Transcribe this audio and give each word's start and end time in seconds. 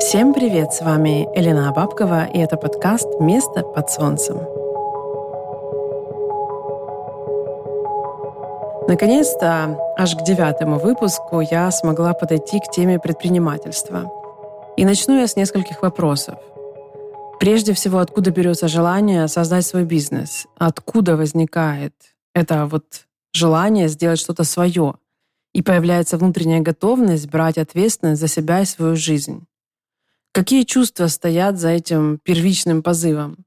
Всем 0.00 0.32
привет, 0.32 0.72
с 0.72 0.80
вами 0.80 1.28
Елена 1.36 1.70
Бабкова, 1.72 2.24
и 2.24 2.38
это 2.38 2.56
подкаст 2.56 3.08
«Место 3.20 3.62
под 3.62 3.90
солнцем». 3.90 4.38
Наконец-то, 8.88 9.78
аж 9.98 10.16
к 10.16 10.22
девятому 10.22 10.78
выпуску 10.78 11.40
я 11.40 11.70
смогла 11.70 12.14
подойти 12.14 12.58
к 12.60 12.70
теме 12.70 12.98
предпринимательства. 12.98 14.10
И 14.78 14.84
начну 14.86 15.18
я 15.18 15.26
с 15.26 15.36
нескольких 15.36 15.82
вопросов. 15.82 16.38
Прежде 17.38 17.74
всего, 17.74 17.98
откуда 17.98 18.30
берется 18.30 18.66
желание 18.66 19.28
создать 19.28 19.66
свой 19.66 19.84
бизнес? 19.84 20.46
Откуда 20.56 21.16
возникает 21.16 21.92
это 22.34 22.64
вот 22.64 22.84
желание 23.34 23.88
сделать 23.88 24.20
что-то 24.20 24.44
свое? 24.44 24.94
И 25.58 25.62
появляется 25.62 26.16
внутренняя 26.18 26.60
готовность 26.60 27.28
брать 27.28 27.58
ответственность 27.58 28.20
за 28.20 28.28
себя 28.28 28.60
и 28.60 28.64
свою 28.64 28.94
жизнь. 28.94 29.44
Какие 30.30 30.62
чувства 30.62 31.08
стоят 31.08 31.58
за 31.58 31.70
этим 31.70 32.20
первичным 32.22 32.80
позывом? 32.80 33.38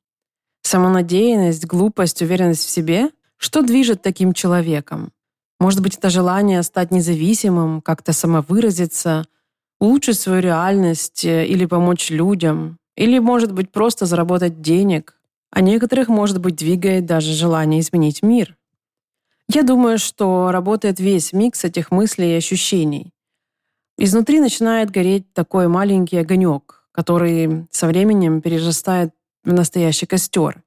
Самонадеянность, 0.61 1.65
глупость, 1.65 2.21
уверенность 2.21 2.65
в 2.65 2.69
себе? 2.69 3.11
Что 3.37 3.61
движет 3.61 4.01
таким 4.01 4.33
человеком? 4.33 5.13
Может 5.61 5.81
быть, 5.81 5.95
это 5.95 6.09
желание 6.09 6.63
стать 6.63 6.91
независимым, 6.91 7.79
как-то 7.79 8.11
самовыразиться, 8.11 9.25
улучшить 9.79 10.19
свою 10.19 10.41
реальность 10.41 11.23
э, 11.23 11.47
или 11.47 11.65
помочь 11.65 12.09
людям. 12.09 12.77
Или, 12.97 13.19
может 13.19 13.53
быть, 13.53 13.71
просто 13.71 14.05
заработать 14.05 14.59
денег. 14.59 15.17
А 15.49 15.61
некоторых, 15.61 16.09
может 16.09 16.41
быть, 16.41 16.57
двигает 16.57 17.05
даже 17.05 17.31
желание 17.31 17.79
изменить 17.79 18.21
мир. 18.21 18.57
Я 19.53 19.63
думаю, 19.63 19.97
что 19.97 20.49
работает 20.51 21.01
весь 21.01 21.33
микс 21.33 21.65
этих 21.65 21.91
мыслей 21.91 22.31
и 22.31 22.37
ощущений. 22.37 23.11
Изнутри 23.97 24.39
начинает 24.39 24.91
гореть 24.91 25.33
такой 25.33 25.67
маленький 25.67 26.15
огонек, 26.15 26.87
который 26.93 27.67
со 27.69 27.87
временем 27.87 28.41
перерастает 28.41 29.13
в 29.43 29.51
настоящий 29.51 30.05
костер. 30.05 30.63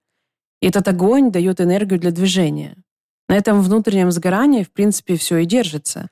И 0.60 0.66
этот 0.66 0.86
огонь 0.86 1.32
дает 1.32 1.62
энергию 1.62 1.98
для 1.98 2.10
движения. 2.10 2.76
На 3.26 3.36
этом 3.36 3.62
внутреннем 3.62 4.10
сгорании, 4.10 4.64
в 4.64 4.70
принципе, 4.70 5.16
все 5.16 5.38
и 5.38 5.46
держится. 5.46 6.10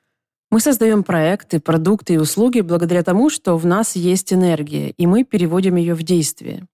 Мы 0.49 0.59
создаем 0.59 1.03
проекты, 1.03 1.59
продукты 1.59 2.15
и 2.15 2.17
услуги 2.17 2.61
благодаря 2.61 3.03
тому, 3.03 3.29
что 3.29 3.55
в 3.55 3.67
нас 3.67 3.95
есть 3.95 4.33
энергия, 4.33 4.89
и 4.89 5.05
мы 5.05 5.23
переводим 5.23 5.75
ее 5.75 5.93
в 5.93 6.01
действие. 6.01 6.67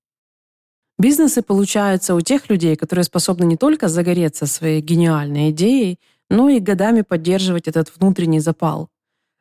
Бизнесы 1.00 1.42
получаются 1.42 2.14
у 2.14 2.20
тех 2.20 2.50
людей, 2.50 2.76
которые 2.76 3.06
способны 3.06 3.46
не 3.46 3.56
только 3.56 3.88
загореться 3.88 4.46
своей 4.46 4.82
гениальной 4.82 5.52
идеей, 5.52 5.98
но 6.30 6.50
и 6.50 6.60
годами 6.60 7.04
поддерживать 7.04 7.70
этот 7.70 7.90
внутренний 7.96 8.42
запал. 8.42 8.90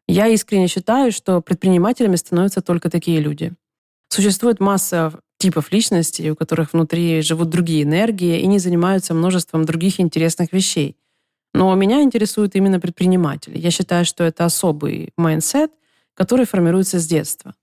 Я 0.07 0.29
искренне 0.29 0.69
считаю, 0.69 1.11
что 1.11 1.41
предпринимателями 1.41 2.15
становятся 2.15 2.61
только 2.61 2.89
такие 2.91 3.19
люди. 3.19 3.55
Существует 4.09 4.61
масса 4.61 5.19
типов 5.39 5.73
личностей, 5.73 6.31
у 6.31 6.37
которых 6.37 6.73
внутри 6.73 7.23
живут 7.23 7.51
другие 7.51 7.83
энергии 7.83 8.41
и 8.41 8.47
они 8.47 8.61
занимаются 8.61 9.13
множеством 9.13 9.65
других 9.65 9.99
интересных 9.99 10.53
вещей. 10.53 10.97
Но 11.55 11.75
меня 11.75 12.03
интересуют 12.03 12.55
именно 12.55 12.79
предприниматели. 12.79 13.59
Я 13.59 13.73
считаю, 13.73 14.05
что 14.05 14.23
это 14.23 14.45
особый 14.45 15.13
mindset, 15.17 15.73
который 16.15 16.47
формируется 16.47 17.01
с 17.01 17.07
детства. 17.07 17.55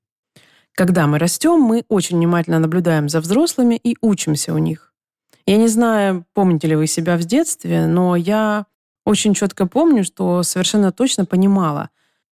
Когда 0.75 1.07
мы 1.07 1.19
растем, 1.19 1.61
мы 1.61 1.85
очень 1.87 2.17
внимательно 2.17 2.59
наблюдаем 2.59 3.07
за 3.07 3.21
взрослыми 3.21 3.79
и 3.81 3.95
учимся 4.01 4.53
у 4.53 4.57
них. 4.57 4.93
Я 5.45 5.55
не 5.57 5.69
знаю, 5.69 6.25
помните 6.33 6.67
ли 6.67 6.75
вы 6.75 6.87
себя 6.87 7.17
в 7.17 7.23
детстве, 7.23 7.87
но 7.87 8.17
я 8.17 8.65
очень 9.05 9.33
четко 9.33 9.67
помню, 9.67 10.03
что 10.03 10.43
совершенно 10.43 10.91
точно 10.91 11.25
понимала, 11.25 11.91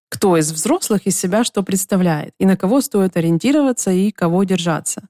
кто 0.09 0.37
из 0.37 0.51
взрослых 0.51 1.07
из 1.07 1.17
себя 1.19 1.45
что 1.45 1.63
представляет, 1.63 2.35
и 2.39 2.47
на 2.47 2.57
кого 2.57 2.81
стоит 2.81 3.17
ориентироваться 3.17 3.93
и 3.93 4.11
кого 4.11 4.43
держаться. 4.43 5.03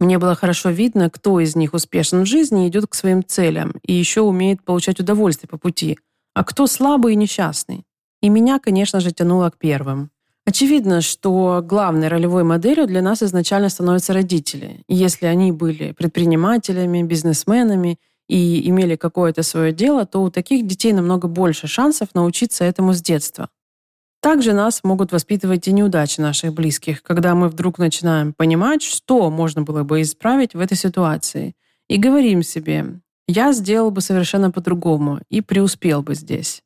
Мне 0.00 0.18
было 0.18 0.34
хорошо 0.34 0.70
видно, 0.70 1.10
кто 1.10 1.40
из 1.40 1.54
них 1.54 1.74
успешен 1.74 2.22
в 2.22 2.26
жизни 2.26 2.64
и 2.64 2.68
идет 2.68 2.86
к 2.86 2.94
своим 2.94 3.22
целям, 3.24 3.74
и 3.82 3.92
еще 3.92 4.22
умеет 4.22 4.64
получать 4.64 4.98
удовольствие 4.98 5.48
по 5.48 5.58
пути, 5.58 5.98
а 6.34 6.42
кто 6.42 6.66
слабый 6.66 7.12
и 7.12 7.16
несчастный. 7.16 7.84
И 8.22 8.28
меня, 8.28 8.58
конечно 8.58 9.00
же, 9.00 9.12
тянуло 9.12 9.50
к 9.50 9.58
первым. 9.58 10.11
Очевидно, 10.44 11.00
что 11.00 11.62
главной 11.64 12.08
ролевой 12.08 12.42
моделью 12.42 12.86
для 12.86 13.00
нас 13.00 13.22
изначально 13.22 13.68
становятся 13.68 14.12
родители. 14.12 14.82
Если 14.88 15.26
они 15.26 15.52
были 15.52 15.92
предпринимателями, 15.92 17.02
бизнесменами 17.02 17.98
и 18.28 18.68
имели 18.68 18.96
какое-то 18.96 19.44
свое 19.44 19.72
дело, 19.72 20.04
то 20.04 20.22
у 20.22 20.30
таких 20.30 20.66
детей 20.66 20.92
намного 20.92 21.28
больше 21.28 21.68
шансов 21.68 22.08
научиться 22.14 22.64
этому 22.64 22.92
с 22.92 23.00
детства. 23.00 23.50
Также 24.20 24.52
нас 24.52 24.82
могут 24.84 25.12
воспитывать 25.12 25.66
и 25.68 25.72
неудачи 25.72 26.20
наших 26.20 26.52
близких, 26.54 27.02
когда 27.02 27.34
мы 27.34 27.48
вдруг 27.48 27.78
начинаем 27.78 28.32
понимать, 28.32 28.82
что 28.82 29.30
можно 29.30 29.62
было 29.62 29.82
бы 29.82 30.00
исправить 30.02 30.54
в 30.54 30.60
этой 30.60 30.76
ситуации. 30.76 31.54
И 31.88 31.98
говорим 31.98 32.42
себе, 32.42 33.00
я 33.28 33.52
сделал 33.52 33.90
бы 33.90 34.00
совершенно 34.00 34.50
по-другому 34.50 35.20
и 35.28 35.40
преуспел 35.40 36.02
бы 36.02 36.14
здесь. 36.14 36.62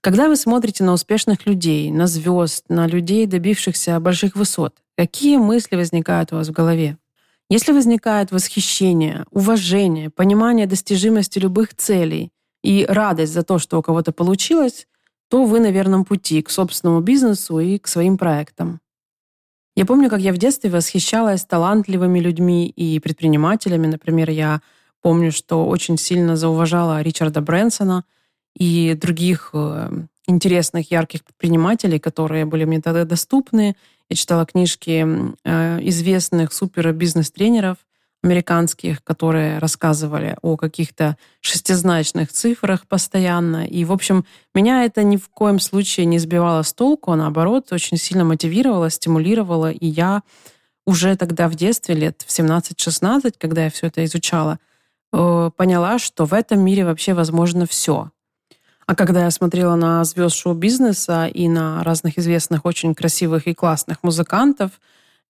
Когда 0.00 0.28
вы 0.28 0.36
смотрите 0.36 0.84
на 0.84 0.92
успешных 0.92 1.44
людей, 1.46 1.90
на 1.90 2.06
звезд, 2.06 2.64
на 2.68 2.86
людей, 2.86 3.26
добившихся 3.26 3.98
больших 3.98 4.36
высот, 4.36 4.76
какие 4.96 5.36
мысли 5.36 5.74
возникают 5.74 6.32
у 6.32 6.36
вас 6.36 6.48
в 6.48 6.52
голове? 6.52 6.98
Если 7.50 7.72
возникает 7.72 8.30
восхищение, 8.30 9.24
уважение, 9.30 10.10
понимание 10.10 10.66
достижимости 10.66 11.38
любых 11.38 11.74
целей 11.74 12.30
и 12.62 12.84
радость 12.88 13.32
за 13.32 13.42
то, 13.42 13.58
что 13.58 13.78
у 13.78 13.82
кого-то 13.82 14.12
получилось, 14.12 14.86
то 15.28 15.44
вы 15.44 15.58
на 15.58 15.70
верном 15.70 16.04
пути 16.04 16.42
к 16.42 16.50
собственному 16.50 17.00
бизнесу 17.00 17.58
и 17.58 17.78
к 17.78 17.88
своим 17.88 18.18
проектам. 18.18 18.80
Я 19.74 19.86
помню, 19.86 20.10
как 20.10 20.20
я 20.20 20.32
в 20.32 20.38
детстве 20.38 20.70
восхищалась 20.70 21.44
талантливыми 21.44 22.18
людьми 22.18 22.68
и 22.68 22.98
предпринимателями. 23.00 23.86
Например, 23.86 24.30
я 24.30 24.60
помню, 25.02 25.32
что 25.32 25.66
очень 25.66 25.98
сильно 25.98 26.36
зауважала 26.36 27.00
Ричарда 27.00 27.40
Брэнсона 27.40 28.04
и 28.58 28.94
других 28.94 29.50
э, 29.52 29.90
интересных, 30.26 30.90
ярких 30.90 31.24
предпринимателей, 31.24 31.98
которые 31.98 32.44
были 32.44 32.64
мне 32.64 32.80
тогда 32.80 33.04
доступны. 33.04 33.76
Я 34.10 34.16
читала 34.16 34.46
книжки 34.46 35.06
э, 35.44 35.78
известных 35.88 36.52
супер 36.52 36.92
бизнес-тренеров, 36.92 37.78
американских, 38.22 39.04
которые 39.04 39.58
рассказывали 39.58 40.36
о 40.42 40.56
каких-то 40.56 41.16
шестизначных 41.40 42.32
цифрах 42.32 42.86
постоянно. 42.88 43.66
И, 43.66 43.84
в 43.84 43.92
общем, 43.92 44.24
меня 44.54 44.84
это 44.84 45.04
ни 45.04 45.16
в 45.16 45.28
коем 45.28 45.60
случае 45.60 46.06
не 46.06 46.18
сбивало 46.18 46.62
с 46.62 46.72
толку, 46.72 47.12
а 47.12 47.16
наоборот, 47.16 47.72
очень 47.72 47.96
сильно 47.96 48.24
мотивировало, 48.24 48.90
стимулировало. 48.90 49.70
И 49.70 49.86
я 49.86 50.22
уже 50.84 51.16
тогда 51.16 51.48
в 51.48 51.54
детстве, 51.54 51.94
лет 51.94 52.24
в 52.26 52.30
17-16, 52.30 53.34
когда 53.38 53.64
я 53.64 53.70
все 53.70 53.86
это 53.86 54.04
изучала, 54.04 54.58
э, 55.12 55.50
поняла, 55.56 55.98
что 55.98 56.24
в 56.24 56.32
этом 56.34 56.60
мире 56.60 56.84
вообще 56.84 57.14
возможно 57.14 57.66
все. 57.66 58.10
А 58.88 58.96
когда 58.96 59.24
я 59.24 59.30
смотрела 59.30 59.76
на 59.76 60.02
звезд 60.02 60.34
шоу-бизнеса 60.34 61.26
и 61.26 61.48
на 61.48 61.84
разных 61.84 62.18
известных, 62.18 62.64
очень 62.64 62.96
красивых 62.96 63.46
и 63.46 63.54
классных 63.54 64.02
музыкантов– 64.02 64.72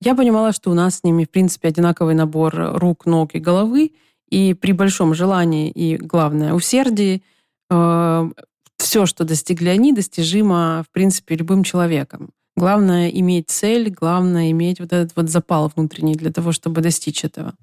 я 0.00 0.14
понимала, 0.14 0.52
что 0.52 0.70
у 0.70 0.74
нас 0.74 0.98
с 0.98 1.04
ними, 1.04 1.24
в 1.24 1.30
принципе, 1.30 1.68
одинаковый 1.68 2.14
набор 2.14 2.54
рук, 2.74 3.04
ног 3.06 3.34
и 3.34 3.40
головы, 3.40 3.92
и 4.28 4.54
при 4.54 4.72
большом 4.72 5.14
желании 5.14 5.70
и, 5.70 5.96
главное, 5.96 6.52
усердии 6.52 7.22
э, 7.70 8.30
все, 8.76 9.06
что 9.06 9.24
достигли 9.24 9.68
они, 9.68 9.92
достижимо, 9.92 10.84
в 10.88 10.92
принципе, 10.92 11.34
любым 11.34 11.64
человеком. 11.64 12.30
Главное 12.56 13.08
иметь 13.08 13.50
цель, 13.50 13.90
главное 13.90 14.50
иметь 14.52 14.78
вот 14.80 14.92
этот 14.92 15.16
вот 15.16 15.30
запал 15.30 15.72
внутренний 15.74 16.14
для 16.14 16.30
того, 16.30 16.52
чтобы 16.52 16.80
достичь 16.80 17.24
этого. 17.24 17.54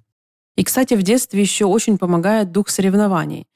И, 0.57 0.63
кстати, 0.63 0.93
в 0.95 1.03
детстве 1.03 1.41
еще 1.41 1.65
очень 1.65 1.97
помогает 1.97 2.51
дух 2.51 2.69
соревнований. 2.69 3.47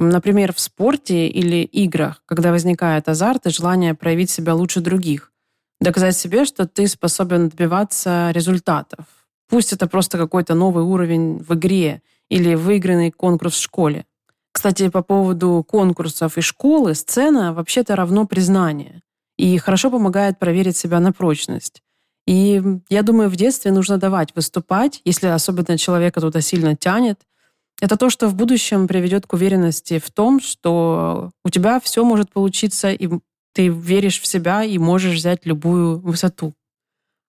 Например, 0.00 0.52
в 0.52 0.60
спорте 0.60 1.26
или 1.26 1.62
играх, 1.64 2.22
когда 2.26 2.52
возникает 2.52 3.08
азарт 3.08 3.46
и 3.46 3.50
желание 3.50 3.94
проявить 3.94 4.30
себя 4.30 4.54
лучше 4.54 4.80
других 4.80 5.32
доказать 5.80 6.16
себе, 6.16 6.44
что 6.44 6.66
ты 6.66 6.86
способен 6.88 7.48
добиваться 7.48 8.30
результатов. 8.32 9.06
Пусть 9.48 9.72
это 9.72 9.86
просто 9.86 10.18
какой-то 10.18 10.54
новый 10.54 10.84
уровень 10.84 11.38
в 11.38 11.54
игре 11.54 12.02
или 12.28 12.54
выигранный 12.54 13.10
конкурс 13.10 13.54
в 13.54 13.62
школе. 13.62 14.04
Кстати, 14.52 14.88
по 14.88 15.02
поводу 15.02 15.64
конкурсов 15.66 16.36
и 16.36 16.40
школы, 16.40 16.94
сцена 16.94 17.54
вообще-то 17.54 17.96
равно 17.96 18.26
признание. 18.26 19.02
И 19.36 19.56
хорошо 19.58 19.90
помогает 19.90 20.38
проверить 20.38 20.76
себя 20.76 21.00
на 21.00 21.12
прочность. 21.12 21.82
И 22.26 22.60
я 22.90 23.02
думаю, 23.02 23.30
в 23.30 23.36
детстве 23.36 23.72
нужно 23.72 23.96
давать 23.98 24.34
выступать, 24.34 25.00
если 25.04 25.28
особенно 25.28 25.78
человека 25.78 26.20
туда 26.20 26.40
сильно 26.40 26.76
тянет. 26.76 27.20
Это 27.80 27.96
то, 27.96 28.10
что 28.10 28.28
в 28.28 28.34
будущем 28.34 28.88
приведет 28.88 29.26
к 29.26 29.32
уверенности 29.34 29.98
в 29.98 30.10
том, 30.10 30.40
что 30.40 31.30
у 31.44 31.50
тебя 31.50 31.78
все 31.80 32.04
может 32.04 32.32
получиться, 32.32 32.90
и 32.90 33.08
ты 33.54 33.68
веришь 33.68 34.20
в 34.20 34.26
себя 34.26 34.64
и 34.64 34.78
можешь 34.78 35.14
взять 35.14 35.46
любую 35.46 36.00
высоту. 36.00 36.54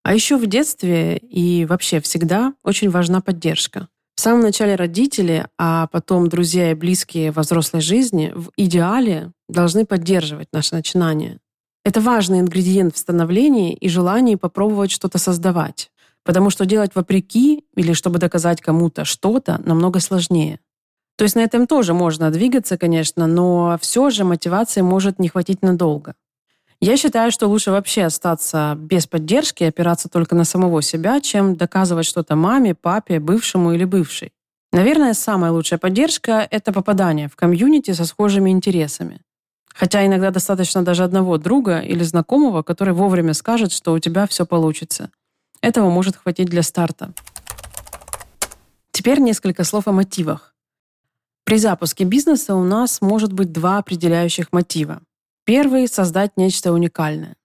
А 0.04 0.14
еще 0.14 0.38
в 0.38 0.48
детстве 0.48 1.18
и 1.18 1.66
вообще 1.66 2.00
всегда 2.02 2.54
очень 2.64 2.90
важна 2.90 3.22
поддержка. 3.22 3.90
В 4.16 4.22
самом 4.22 4.42
начале 4.42 4.76
родители, 4.76 5.46
а 5.58 5.88
потом 5.88 6.28
друзья 6.28 6.72
и 6.72 6.74
близкие 6.74 7.32
во 7.32 7.44
взрослой 7.44 7.82
жизни 7.82 8.34
в 8.36 8.52
идеале 8.58 9.32
должны 9.48 9.86
поддерживать 9.86 10.50
наше 10.52 10.76
начинание. 10.76 11.40
Это 11.86 12.02
важный 12.02 12.40
ингредиент 12.40 12.96
в 12.96 12.98
становлении 12.98 13.74
и 13.74 13.88
желании 13.88 14.36
попробовать 14.36 14.92
что-то 14.92 15.20
создавать. 15.20 15.92
Потому 16.30 16.52
что 16.52 16.68
делать 16.68 16.92
вопреки 16.94 17.66
или 17.76 17.94
чтобы 17.94 18.20
доказать 18.20 18.62
кому-то 18.62 19.04
что-то 19.04 19.60
намного 19.66 20.00
сложнее. 20.00 20.60
То 21.18 21.24
есть 21.24 21.36
на 21.36 21.40
этом 21.40 21.66
тоже 21.66 21.96
можно 21.96 22.30
двигаться, 22.30 22.78
конечно, 22.78 23.26
но 23.26 23.80
все 23.82 24.12
же 24.12 24.24
мотивации 24.26 24.82
может 24.82 25.18
не 25.18 25.30
хватить 25.30 25.64
надолго. 25.64 26.14
Я 26.80 26.98
считаю, 26.98 27.32
что 27.32 27.48
лучше 27.48 27.72
вообще 27.72 28.04
остаться 28.04 28.78
без 28.78 29.08
поддержки 29.08 29.64
и 29.64 29.66
опираться 29.66 30.08
только 30.08 30.36
на 30.36 30.44
самого 30.44 30.84
себя, 30.84 31.20
чем 31.20 31.56
доказывать 31.56 32.06
что-то 32.06 32.36
маме, 32.36 32.76
папе, 32.76 33.20
бывшему 33.20 33.74
или 33.74 33.86
бывшей. 33.86 34.32
Наверное, 34.72 35.16
самая 35.16 35.52
лучшая 35.52 35.80
поддержка— 35.80 36.48
это 36.52 36.72
попадание 36.72 37.28
в 37.28 37.36
комьюнити 37.36 37.94
со 37.94 38.06
схожими 38.06 38.52
интересами. 38.52 39.22
Хотя 39.74 40.06
иногда 40.06 40.30
достаточно 40.30 40.86
даже 40.86 41.04
одного 41.04 41.40
друга 41.40 41.80
или 41.80 42.04
знакомого, 42.04 42.62
который 42.62 42.94
вовремя 42.94 43.34
скажет, 43.34 43.72
что 43.72 43.94
у 43.94 44.00
тебя 44.00 44.28
все 44.28 44.46
получится. 44.46 45.10
Этого 45.62 45.90
может 45.90 46.16
хватить 46.16 46.48
для 46.50 46.64
старта. 46.64 47.14
Теперь 48.92 49.20
несколько 49.20 49.64
слов 49.64 49.88
о 49.88 49.92
мотивах. 49.92 50.56
При 51.44 51.58
запуске 51.58 52.04
бизнеса 52.04 52.56
у 52.56 52.64
нас 52.64 53.02
может 53.02 53.34
быть 53.34 53.52
два 53.52 53.78
определяющих 53.80 54.52
мотива. 54.52 55.02
Первый— 55.46 55.88
создать 55.90 56.38
нечто 56.38 56.72
уникальное. 56.72 57.36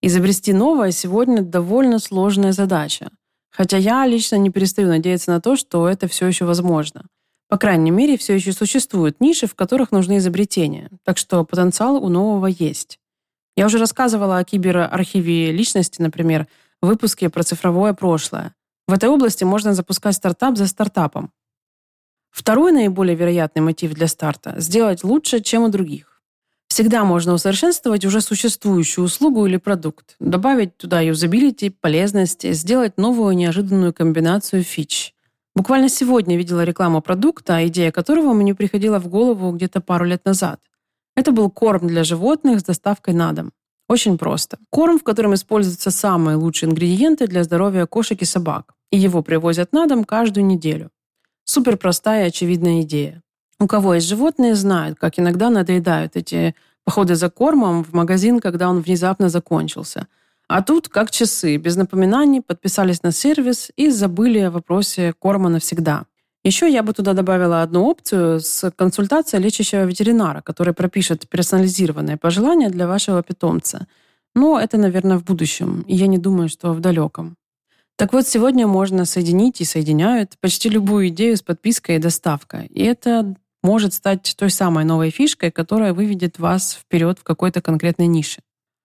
Изобрести 0.00 0.52
новое 0.52 0.90
сегодня 0.90 1.42
довольно 1.42 1.98
сложная 1.98 2.52
задача. 2.52 3.10
Хотя 3.50 3.76
я 3.76 4.06
лично 4.06 4.36
не 4.36 4.50
перестаю 4.50 4.88
надеяться 4.88 5.30
на 5.30 5.40
то, 5.40 5.54
что 5.56 5.86
это 5.86 6.08
все 6.08 6.26
еще 6.26 6.44
возможно. 6.46 7.04
По 7.48 7.58
крайней 7.58 7.90
мере, 7.90 8.16
все 8.16 8.34
еще 8.34 8.52
существуют 8.52 9.20
ниши, 9.20 9.46
в 9.46 9.54
которых 9.54 9.92
нужны 9.92 10.16
изобретения. 10.16 10.88
Так 11.04 11.18
что 11.18 11.44
потенциал 11.44 12.02
у 12.02 12.08
нового 12.08 12.46
есть. 12.46 12.98
Я 13.54 13.66
уже 13.66 13.78
рассказывала 13.78 14.38
о 14.38 14.44
киберархиве 14.44 15.52
личности, 15.52 16.00
например, 16.00 16.48
в 16.82 16.86
выпуске 16.86 17.30
про 17.30 17.44
цифровое 17.44 17.94
прошлое. 17.94 18.54
В 18.88 18.92
этой 18.92 19.08
области 19.08 19.44
можно 19.44 19.72
запускать 19.72 20.16
стартап 20.16 20.56
за 20.56 20.66
стартапом. 20.66 21.32
Второй 22.30 22.72
наиболее 22.72 23.14
вероятный 23.14 23.62
мотив 23.62 23.94
для 23.94 24.08
старта– 24.08 24.54
сделать 24.58 25.04
лучше, 25.04 25.40
чем 25.40 25.62
у 25.62 25.68
других. 25.68 26.20
Всегда 26.66 27.04
можно 27.04 27.34
усовершенствовать 27.34 28.04
уже 28.04 28.20
существующую 28.20 29.04
услугу 29.04 29.46
или 29.46 29.58
продукт, 29.58 30.16
добавить 30.18 30.76
туда 30.78 31.00
юзабилити, 31.00 31.68
полезность, 31.70 32.50
сделать 32.54 32.96
новую 32.96 33.36
неожиданную 33.36 33.92
комбинацию 33.92 34.64
фич. 34.64 35.14
Буквально 35.54 35.90
сегодня 35.90 36.36
видела 36.36 36.64
рекламу 36.64 37.02
продукта, 37.02 37.66
идея 37.66 37.92
которого 37.92 38.32
мне 38.32 38.54
приходила 38.54 38.98
в 38.98 39.08
голову 39.08 39.52
где-то 39.52 39.82
пару 39.82 40.06
лет 40.06 40.24
назад. 40.24 40.60
Это 41.14 41.30
был 41.30 41.50
корм 41.50 41.86
для 41.86 42.04
животных 42.04 42.60
с 42.60 42.64
доставкой 42.64 43.12
на 43.12 43.32
дом. 43.32 43.52
Очень 43.92 44.16
просто. 44.16 44.56
Корм, 44.70 44.98
в 44.98 45.02
котором 45.02 45.34
используются 45.34 45.90
самые 45.90 46.36
лучшие 46.36 46.70
ингредиенты 46.70 47.26
для 47.26 47.44
здоровья 47.44 47.84
кошек 47.84 48.22
и 48.22 48.24
собак. 48.24 48.72
И 48.90 48.96
его 48.96 49.22
привозят 49.22 49.74
на 49.74 49.86
дом 49.86 50.04
каждую 50.04 50.46
неделю. 50.46 50.88
Супер 51.44 51.76
простая 51.76 52.24
и 52.24 52.28
очевидная 52.28 52.80
идея. 52.80 53.22
У 53.60 53.66
кого 53.66 53.92
есть 53.92 54.08
животные, 54.08 54.54
знают, 54.54 54.98
как 54.98 55.18
иногда 55.18 55.50
надоедают 55.50 56.16
эти 56.16 56.54
походы 56.84 57.16
за 57.16 57.28
кормом 57.28 57.84
в 57.84 57.92
магазин, 57.92 58.40
когда 58.40 58.70
он 58.70 58.80
внезапно 58.80 59.28
закончился. 59.28 60.06
А 60.48 60.62
тут, 60.62 60.88
как 60.88 61.10
часы, 61.10 61.58
без 61.58 61.76
напоминаний, 61.76 62.40
подписались 62.40 63.02
на 63.02 63.12
сервис 63.12 63.70
и 63.76 63.90
забыли 63.90 64.38
о 64.38 64.50
вопросе 64.50 65.12
корма 65.18 65.50
навсегда. 65.50 66.06
Еще 66.44 66.72
я 66.72 66.82
бы 66.82 66.92
туда 66.92 67.12
добавила 67.12 67.62
одну 67.62 67.84
опцию 67.84 68.40
с 68.40 68.70
консультацией 68.72 69.42
лечащего 69.42 69.84
ветеринара, 69.84 70.40
который 70.40 70.74
пропишет 70.74 71.28
персонализированные 71.28 72.16
пожелания 72.16 72.68
для 72.68 72.88
вашего 72.88 73.22
питомца. 73.22 73.86
Но 74.34 74.58
это, 74.58 74.76
наверное, 74.76 75.18
в 75.18 75.24
будущем, 75.24 75.84
и 75.86 75.94
я 75.94 76.08
не 76.08 76.18
думаю, 76.18 76.48
что 76.48 76.72
в 76.72 76.80
далеком. 76.80 77.36
Так 77.96 78.12
вот, 78.12 78.26
сегодня 78.26 78.66
можно 78.66 79.04
соединить 79.04 79.60
и 79.60 79.64
соединяют 79.64 80.36
почти 80.40 80.68
любую 80.68 81.08
идею 81.08 81.36
с 81.36 81.42
подпиской 81.42 81.96
и 81.96 81.98
доставкой. 81.98 82.66
И 82.66 82.82
это 82.82 83.36
может 83.62 83.94
стать 83.94 84.34
той 84.36 84.50
самой 84.50 84.84
новой 84.84 85.10
фишкой, 85.10 85.52
которая 85.52 85.94
выведет 85.94 86.40
вас 86.40 86.74
вперед 86.74 87.20
в 87.20 87.22
какой-то 87.22 87.60
конкретной 87.60 88.08
нише. 88.08 88.40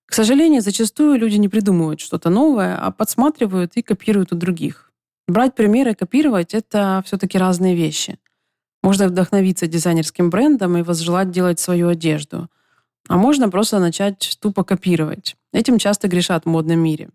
К 0.05 0.13
сожалению, 0.13 0.61
зачастую 0.61 1.17
люди 1.17 1.37
не 1.37 1.49
придумывают 1.49 1.99
что-то 1.99 2.29
новое, 2.29 2.77
а 2.77 2.91
подсматривают 2.91 3.71
и 3.75 3.81
копируют 3.81 4.31
у 4.31 4.35
других. 4.35 4.86
Брать 5.27 5.55
примеры 5.55 5.91
и 5.91 5.95
копировать— 5.95 6.53
это 6.53 7.03
все-таки 7.05 7.37
разные 7.37 7.75
вещи. 7.75 8.17
Можно 8.81 9.07
вдохновиться 9.07 9.67
дизайнерским 9.67 10.29
брендом 10.29 10.77
и 10.77 10.83
возжелать 10.83 11.31
делать 11.31 11.59
свою 11.59 11.89
одежду. 11.89 12.47
А 13.09 13.17
можно 13.17 13.49
просто 13.49 13.79
начать 13.79 14.37
тупо 14.41 14.63
копировать. 14.63 15.35
Этим 15.51 15.79
часто 15.79 16.07
грешат 16.07 16.45
в 16.45 16.49
модном 16.49 16.79
мире. 16.79 17.09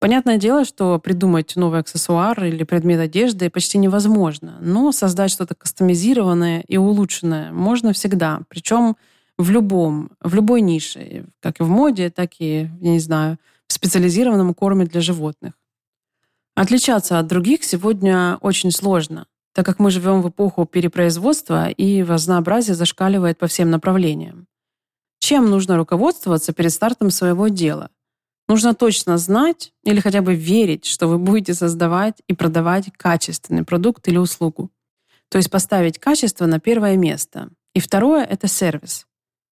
Понятное 0.00 0.36
дело, 0.36 0.64
что 0.64 0.98
придумать 0.98 1.54
новый 1.56 1.80
аксессуар 1.80 2.44
или 2.44 2.62
предмет 2.64 3.00
одежды 3.00 3.50
почти 3.50 3.78
невозможно, 3.78 4.58
но 4.60 4.92
создать 4.92 5.32
что-то 5.32 5.56
кастомизированное 5.56 6.64
и 6.68 6.76
улучшенное 6.76 7.52
можно 7.52 7.92
всегда, 7.92 8.42
причем 8.48 8.96
в 9.36 9.50
любом, 9.50 10.10
в 10.20 10.34
любой 10.34 10.60
нише, 10.60 11.26
как 11.40 11.58
и 11.58 11.64
в 11.64 11.68
моде, 11.68 12.10
так 12.10 12.30
и, 12.38 12.70
я 12.80 12.90
не 12.90 13.00
знаю, 13.00 13.38
в 13.66 13.72
специализированном 13.72 14.54
корме 14.54 14.86
для 14.86 15.00
животных. 15.00 15.54
Отличаться 16.58 17.20
от 17.20 17.28
других 17.28 17.62
сегодня 17.62 18.36
очень 18.40 18.72
сложно, 18.72 19.28
так 19.54 19.64
как 19.64 19.78
мы 19.78 19.92
живем 19.92 20.22
в 20.22 20.30
эпоху 20.30 20.66
перепроизводства 20.66 21.68
и 21.68 22.02
разнообразие 22.02 22.74
зашкаливает 22.74 23.38
по 23.38 23.46
всем 23.46 23.70
направлениям. 23.70 24.48
Чем 25.20 25.50
нужно 25.50 25.76
руководствоваться 25.76 26.52
перед 26.52 26.72
стартом 26.72 27.12
своего 27.12 27.46
дела? 27.46 27.90
Нужно 28.48 28.74
точно 28.74 29.18
знать 29.18 29.72
или 29.84 30.00
хотя 30.00 30.20
бы 30.20 30.34
верить, 30.34 30.84
что 30.84 31.06
вы 31.06 31.18
будете 31.18 31.54
создавать 31.54 32.22
и 32.26 32.34
продавать 32.34 32.90
качественный 32.96 33.62
продукт 33.62 34.08
или 34.08 34.16
услугу. 34.16 34.72
То 35.28 35.38
есть 35.38 35.52
поставить 35.52 36.00
качество 36.00 36.46
на 36.46 36.58
первое 36.58 36.96
место. 36.96 37.50
И 37.72 37.78
второе— 37.78 38.24
это 38.28 38.48
сервис. 38.48 39.06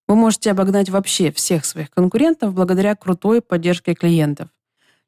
Вы 0.09 0.17
можете 0.17 0.51
обогнать 0.51 0.91
вообще 0.91 1.31
всех 1.31 1.67
своих 1.67 1.89
конкурентов 1.89 2.53
благодаря 2.53 2.97
крутой 2.97 3.43
поддержке 3.43 3.95
клиентов. 3.95 4.49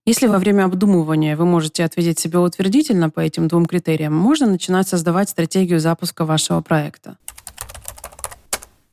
Если 0.09 0.27
во 0.27 0.39
время 0.39 0.65
обдумывания 0.65 1.37
вы 1.37 1.45
можете 1.45 1.85
ответить 1.85 2.19
себе 2.19 2.39
утвердительно 2.39 3.11
по 3.11 3.21
этим 3.21 3.47
двум 3.47 3.67
критериям, 3.67 4.15
можно 4.15 4.47
начинать 4.47 4.89
создавать 4.89 5.29
стратегию 5.29 5.81
запуска 5.81 6.25
вашего 6.25 6.63
проекта. 6.63 7.19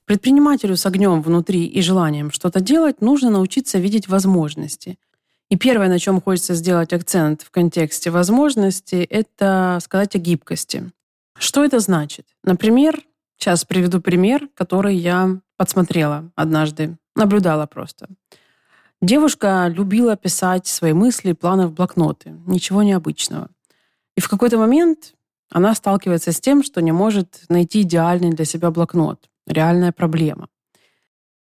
Предпринимателю 0.03 0.75
с 0.75 0.85
огнем 0.85 1.21
внутри 1.21 1.67
и 1.67 1.81
желанием 1.81 2.31
что-то 2.31 2.59
делать 2.59 2.99
нужно 2.99 3.29
научиться 3.29 3.77
видеть 3.79 4.09
возможности. 4.09 4.99
И 5.47 5.55
первое, 5.55 5.87
на 5.87 5.99
чем 5.99 6.19
хочется 6.19 6.53
сделать 6.53 6.91
акцент 6.91 7.43
в 7.43 7.49
контексте 7.49 8.11
возможностей, 8.11 9.07
это 9.09 9.79
сказать 9.81 10.17
о 10.17 10.19
гибкости. 10.19 10.91
Что 11.39 11.63
это 11.63 11.79
значит? 11.79 12.25
Например, 12.43 13.01
сейчас 13.37 13.63
приведу 13.63 14.01
пример, 14.01 14.49
который 14.53 14.97
я 14.97 15.39
подсмотрела 15.55 16.29
однажды, 16.35 16.97
наблюдала 17.15 17.67
просто. 17.67 18.09
Девушка 19.01 19.67
любила 19.67 20.15
писать 20.15 20.67
свои 20.67 20.93
мысли 20.93 21.31
и 21.31 21.33
планы 21.33 21.67
в 21.67 21.73
блокноты. 21.73 22.31
Ничего 22.45 22.81
необычного. 22.81 23.49
И 24.15 24.21
в 24.21 24.29
какой-то 24.29 24.57
момент 24.57 25.15
она 25.49 25.75
сталкивается 25.75 26.31
с 26.31 26.39
тем, 26.39 26.63
что 26.63 26.81
не 26.81 26.91
может 26.91 27.43
найти 27.49 27.81
идеальный 27.81 28.31
для 28.31 28.45
себя 28.45 28.71
блокнот 28.71 29.29
реальная 29.47 29.91
проблема. 29.91 30.49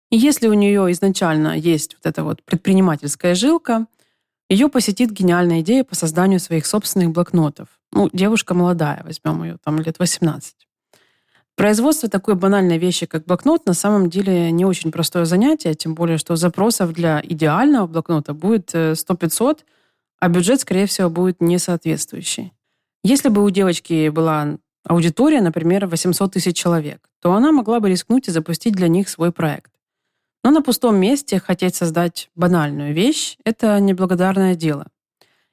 И 0.10 0.18
если 0.18 0.48
у 0.48 0.54
нее 0.54 0.92
изначально 0.92 1.58
есть 1.58 1.96
вот 1.96 2.06
эта 2.06 2.24
вот 2.24 2.44
предпринимательская 2.44 3.36
жилка, 3.36 3.88
ее 4.50 4.70
посетит 4.70 5.12
гениальная 5.12 5.62
идея 5.62 5.84
по 5.84 5.96
созданию 5.96 6.40
своих 6.40 6.66
собственных 6.66 7.12
блокнотов. 7.12 7.68
Ну, 7.92 8.10
девушка 8.14 8.54
молодая, 8.54 9.04
возьмем 9.04 9.44
ее, 9.44 9.58
там 9.64 9.80
лет 9.80 10.00
18. 10.00 10.67
Производство 11.58 12.08
такой 12.08 12.36
банальной 12.36 12.78
вещи, 12.78 13.08
как 13.08 13.26
блокнот, 13.26 13.66
на 13.66 13.74
самом 13.74 14.12
деле 14.12 14.52
не 14.52 14.64
очень 14.64 14.92
простое 14.92 15.26
занятие, 15.26 15.74
тем 15.74 15.96
более, 15.96 16.20
что 16.20 16.36
запросов 16.36 16.94
для 16.94 17.20
идеального 17.24 17.88
блокнота 17.88 18.36
будет 18.36 18.76
100-500, 18.76 19.58
э, 19.58 19.64
а 20.20 20.30
бюджет, 20.30 20.62
скорее 20.62 20.86
всего, 20.86 21.10
будет 21.10 21.42
несоответствующий. 21.42 22.54
Если 23.04 23.30
бы 23.30 23.44
у 23.44 23.50
девочки 23.50 24.10
была 24.10 24.60
аудитория, 24.84 25.42
например, 25.42 25.88
800 25.88 26.34
тысяч 26.34 26.56
человек, 26.56 27.10
то 27.24 27.34
она 27.34 27.52
могла 27.52 27.80
бы 27.80 27.90
рискнуть 27.90 28.28
и 28.28 28.32
запустить 28.32 28.76
для 28.76 28.88
них 28.88 29.10
свой 29.10 29.32
проект. 29.32 29.72
Но 30.44 30.52
на 30.52 30.62
пустом 30.62 30.98
месте 30.98 31.40
хотеть 31.40 31.74
создать 31.74 32.30
банальную 32.36 32.94
вещь– 32.94 33.36
это 33.44 33.80
неблагодарное 33.80 34.54
дело. 34.54 34.86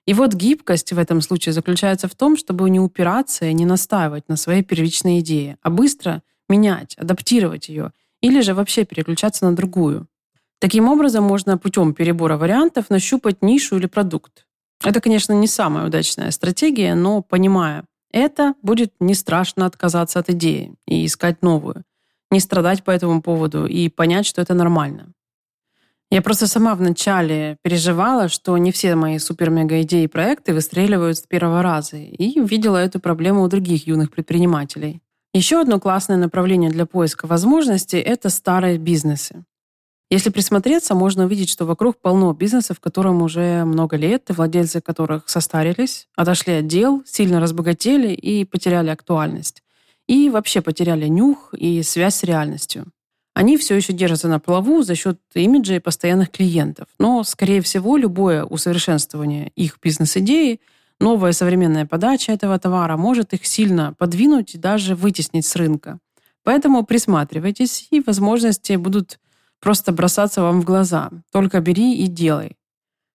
И 0.06 0.12
вот 0.12 0.34
гибкость 0.34 0.92
в 0.92 0.99
этом 0.99 1.20
случае 1.20 1.52
заключается 1.52 2.08
в 2.08 2.14
том, 2.14 2.37
чтобы 2.37 2.68
не 2.68 2.80
упираться 2.80 3.46
и 3.46 3.54
не 3.54 3.64
настаивать 3.64 4.28
на 4.28 4.37
своей 4.37 4.62
первичной 4.62 5.20
идее, 5.20 5.56
а 5.62 5.70
быстро 5.70 6.23
менять, 6.49 6.94
адаптировать 6.96 7.68
ее 7.68 7.92
или 8.20 8.40
же 8.40 8.54
вообще 8.54 8.84
переключаться 8.84 9.44
на 9.44 9.56
другую. 9.56 10.06
Таким 10.58 10.88
образом, 10.88 11.25
можно 11.25 11.58
путем 11.58 11.94
перебора 11.94 12.37
вариантов 12.37 12.90
нащупать 12.90 13.42
нишу 13.42 13.76
или 13.76 13.87
продукт. 13.87 14.46
Это, 14.82 15.00
конечно, 15.00 15.32
не 15.32 15.46
самая 15.46 15.87
удачная 15.87 16.30
стратегия, 16.30 16.94
но 16.94 17.23
понимая, 17.23 17.84
это 18.12 18.54
будет 18.62 18.92
не 19.00 19.14
страшно 19.14 19.66
отказаться 19.66 20.20
от 20.20 20.30
идеи 20.30 20.75
и 20.87 21.04
искать 21.06 21.42
новую, 21.42 21.84
не 22.30 22.40
страдать 22.40 22.84
по 22.84 22.90
этому 22.90 23.23
поводу 23.23 23.66
и 23.66 23.88
понять, 23.88 24.26
что 24.26 24.42
это 24.42 24.54
нормально. 24.54 25.12
Я 26.14 26.23
просто 26.23 26.47
сама 26.47 26.76
вначале 26.76 27.56
переживала, 27.62 28.28
что 28.28 28.56
не 28.56 28.71
все 28.71 28.94
мои 28.94 29.18
супер-мега-идеи 29.18 30.04
и 30.04 30.06
проекты 30.06 30.54
выстреливают 30.54 31.18
с 31.18 31.23
первого 31.23 31.61
раза, 31.61 31.97
и 31.97 32.38
видела 32.38 32.76
эту 32.76 33.00
проблему 33.00 33.42
у 33.42 33.49
других 33.49 33.88
юных 33.88 34.12
предпринимателей. 34.12 35.02
Еще 35.33 35.61
одно 35.61 35.80
классное 35.80 36.16
направление 36.16 36.71
для 36.71 36.87
поиска 36.87 37.26
возможностей– 37.26 37.99
это 37.99 38.30
старые 38.30 38.78
бизнесы. 38.78 39.44
Если 40.09 40.30
присмотреться, 40.30 40.94
можно 40.94 41.25
увидеть, 41.25 41.50
что 41.50 41.66
вокруг 41.66 42.00
полно 42.00 42.33
бизнесов, 42.33 42.78
которым 42.78 43.21
уже 43.21 43.64
много 43.64 43.97
лет, 43.97 44.30
и 44.30 44.35
владельцы 44.35 44.80
которых 44.80 45.28
состарились, 45.28 46.06
отошли 46.14 46.52
от 46.61 46.68
дел, 46.68 47.02
сильно 47.04 47.40
разбогатели 47.40 48.12
и 48.12 48.44
потеряли 48.44 48.90
актуальность. 48.90 49.64
И 50.06 50.30
вообще 50.30 50.61
потеряли 50.61 51.09
нюх 51.09 51.52
и 51.54 51.83
связь 51.83 52.14
с 52.14 52.23
реальностью. 52.23 52.93
Они 53.34 53.56
все 53.56 53.74
еще 53.74 53.92
держатся 53.92 54.28
на 54.28 54.38
плаву 54.38 54.82
за 54.82 54.94
счет 54.94 55.20
имиджа 55.34 55.74
и 55.74 55.80
постоянных 55.80 56.30
клиентов. 56.30 56.86
Но, 57.00 57.24
скорее 57.24 57.60
всего, 57.62 57.96
любое 57.96 58.44
усовершенствование 58.44 59.50
их 59.56 59.78
бизнес-идеи, 59.82 60.60
новая 61.00 61.32
современная 61.32 61.84
подача 61.84 62.30
этого 62.30 62.58
товара 62.60 62.96
может 62.96 63.34
их 63.34 63.44
сильно 63.44 63.92
подвинуть 63.98 64.54
и 64.54 64.58
даже 64.58 64.94
вытеснить 64.94 65.46
с 65.46 65.56
рынка. 65.56 65.98
Поэтому 66.44 66.84
присматривайтесь, 66.84 67.88
и 67.90 68.00
возможности 68.00 68.74
будут 68.74 69.18
просто 69.60 69.92
бросаться 69.92 70.42
вам 70.42 70.60
в 70.60 70.64
глаза. 70.64 71.10
Только 71.32 71.60
бери 71.60 71.96
и 71.96 72.06
делай. 72.06 72.56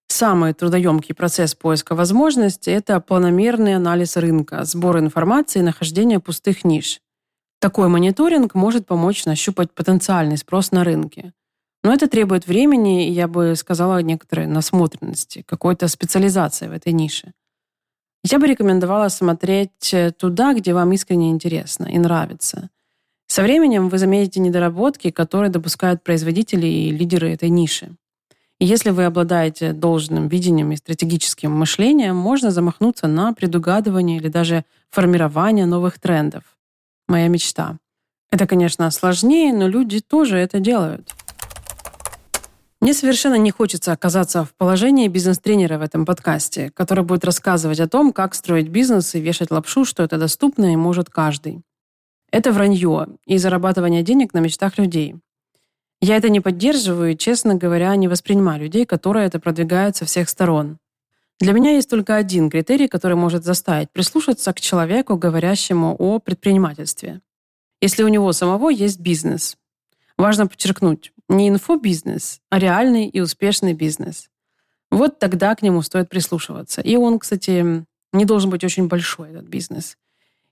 Самый 0.08 0.52
трудоемкий 0.52 1.14
процесс 1.14 1.54
поиска 1.54 1.94
возможностей– 1.94 2.70
это 2.72 3.00
планомерный 3.00 3.76
анализ 3.76 4.16
рынка, 4.16 4.64
сбор 4.64 4.98
информации 4.98 5.60
и 5.60 5.62
нахождение 5.62 6.18
пустых 6.18 6.64
ниш. 6.64 7.00
Такой 7.60 7.88
мониторинг 7.88 8.54
может 8.54 8.86
помочь 8.86 9.24
нащупать 9.24 9.72
потенциальный 9.72 10.36
спрос 10.36 10.72
на 10.72 10.82
рынке. 10.82 11.32
Но 11.84 11.94
это 11.94 12.08
требует 12.08 12.46
времени 12.46 13.08
и, 13.08 13.12
я 13.12 13.28
бы 13.28 13.54
сказала, 13.54 14.02
некоторой 14.02 14.46
насмотренности, 14.46 15.44
какой-то 15.46 15.86
специализации 15.88 16.66
в 16.66 16.72
этой 16.72 16.92
нише. 16.92 17.32
Я 18.24 18.38
бы 18.38 18.46
рекомендовала 18.48 19.08
смотреть 19.08 19.94
туда, 20.18 20.54
где 20.54 20.74
вам 20.74 20.92
искренне 20.92 21.30
интересно 21.30 21.84
и 21.84 21.98
нравится– 21.98 22.70
со 23.30 23.44
временем 23.44 23.90
вы 23.90 23.98
заметите 23.98 24.40
недоработки, 24.40 25.12
которые 25.12 25.52
допускают 25.52 26.02
производители 26.02 26.66
и 26.66 26.90
лидеры 26.90 27.30
этой 27.30 27.48
ниши. 27.48 27.94
И 28.58 28.66
если 28.66 28.90
вы 28.90 29.04
обладаете 29.04 29.72
должным 29.72 30.26
видением 30.26 30.72
и 30.72 30.76
стратегическим 30.76 31.52
мышлением, 31.52 32.16
можно 32.16 32.50
замахнуться 32.50 33.06
на 33.06 33.32
предугадывание 33.32 34.16
или 34.16 34.26
даже 34.26 34.64
формирование 34.88 35.64
новых 35.64 36.00
трендов. 36.00 36.42
Моя 37.10 37.26
мечта. 37.26 37.76
Это, 38.30 38.46
конечно, 38.46 38.88
сложнее, 38.92 39.52
но 39.52 39.66
люди 39.66 39.98
тоже 39.98 40.36
это 40.36 40.60
делают. 40.60 41.12
Мне 42.80 42.94
совершенно 42.94 43.34
не 43.34 43.50
хочется 43.50 43.90
оказаться 43.90 44.44
в 44.44 44.54
положении 44.54 45.08
бизнес-тренера 45.08 45.78
в 45.78 45.82
этом 45.82 46.06
подкасте, 46.06 46.70
который 46.70 47.02
будет 47.02 47.24
рассказывать 47.24 47.80
о 47.80 47.88
том, 47.88 48.12
как 48.12 48.36
строить 48.36 48.68
бизнес 48.68 49.16
и 49.16 49.20
вешать 49.20 49.50
лапшу, 49.50 49.84
что 49.84 50.04
это 50.04 50.18
доступно 50.18 50.72
и 50.72 50.76
может 50.76 51.10
каждый. 51.10 51.62
Это 52.30 52.52
вранье 52.52 53.08
и 53.26 53.38
зарабатывание 53.38 54.04
денег 54.04 54.32
на 54.32 54.38
мечтах 54.38 54.78
людей. 54.78 55.16
Я 56.00 56.16
это 56.16 56.28
не 56.28 56.38
поддерживаю 56.38 57.14
и, 57.14 57.18
честно 57.18 57.56
говоря, 57.56 57.96
не 57.96 58.06
воспринимаю 58.06 58.60
людей, 58.60 58.86
которые 58.86 59.26
это 59.26 59.40
продвигают 59.40 59.96
со 59.96 60.04
всех 60.04 60.28
сторон. 60.28 60.78
Для 61.40 61.54
меня 61.54 61.72
есть 61.72 61.88
только 61.88 62.16
один 62.16 62.50
критерий, 62.50 62.86
который 62.86 63.16
может 63.16 63.44
заставить 63.44 63.90
прислушаться 63.90 64.52
к 64.52 64.60
человеку, 64.60 65.16
говорящему 65.16 65.96
о 65.98 66.18
предпринимательстве. 66.18 67.22
Если 67.80 68.02
у 68.02 68.08
него 68.08 68.32
самого 68.32 68.68
есть 68.68 69.00
бизнес. 69.00 69.56
Важно 70.18 70.46
подчеркнуть, 70.46 71.12
не 71.30 71.48
инфобизнес, 71.48 72.42
а 72.50 72.58
реальный 72.58 73.08
и 73.08 73.20
успешный 73.20 73.72
бизнес. 73.72 74.28
Вот 74.90 75.18
тогда 75.18 75.54
к 75.54 75.62
нему 75.62 75.80
стоит 75.80 76.10
прислушиваться. 76.10 76.82
И 76.82 76.96
он, 76.96 77.18
кстати, 77.18 77.86
не 78.12 78.24
должен 78.26 78.50
быть 78.50 78.62
очень 78.62 78.88
большой, 78.88 79.30
этот 79.30 79.46
бизнес. 79.46 79.96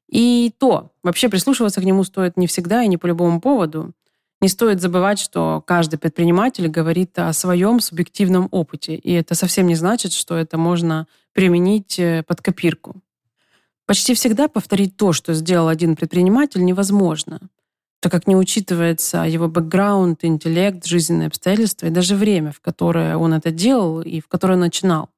И 0.08 0.54
то, 0.58 0.92
вообще 1.02 1.28
прислушиваться 1.28 1.82
к 1.82 1.84
нему 1.84 2.02
стоит 2.02 2.38
не 2.38 2.46
всегда 2.46 2.82
и 2.82 2.88
не 2.88 2.96
по 2.96 3.06
любому 3.06 3.42
поводу. 3.42 3.92
Не 4.40 4.48
стоит 4.48 4.80
забывать, 4.80 5.18
что 5.18 5.62
каждый 5.66 5.98
предприниматель 5.98 6.68
говорит 6.68 7.18
о 7.18 7.32
своем 7.32 7.80
субъективном 7.80 8.48
опыте, 8.52 8.94
и 8.94 9.12
это 9.12 9.34
совсем 9.34 9.66
не 9.66 9.74
значит, 9.74 10.12
что 10.12 10.36
это 10.36 10.56
можно 10.56 11.08
применить 11.32 11.98
э, 11.98 12.22
под 12.24 12.40
копирку. 12.40 13.02
Почти 13.84 14.14
всегда 14.14 14.46
повторить 14.48 14.96
то, 14.96 15.12
что 15.12 15.34
сделал 15.34 15.66
один 15.66 15.96
предприниматель, 15.96 16.64
невозможно, 16.64 17.40
так 18.00 18.12
как 18.12 18.28
не 18.28 18.36
учитывается 18.36 19.22
его 19.22 19.48
бэкграунд, 19.48 20.24
интеллект, 20.24 20.86
жизненные 20.86 21.26
обстоятельства 21.28 21.86
и 21.86 21.90
даже 21.90 22.14
время, 22.14 22.52
в 22.52 22.60
которое 22.60 23.16
он 23.16 23.34
это 23.34 23.50
делал 23.50 24.02
и 24.02 24.20
в 24.20 24.28
которое 24.28 24.56
начинал. 24.56 25.10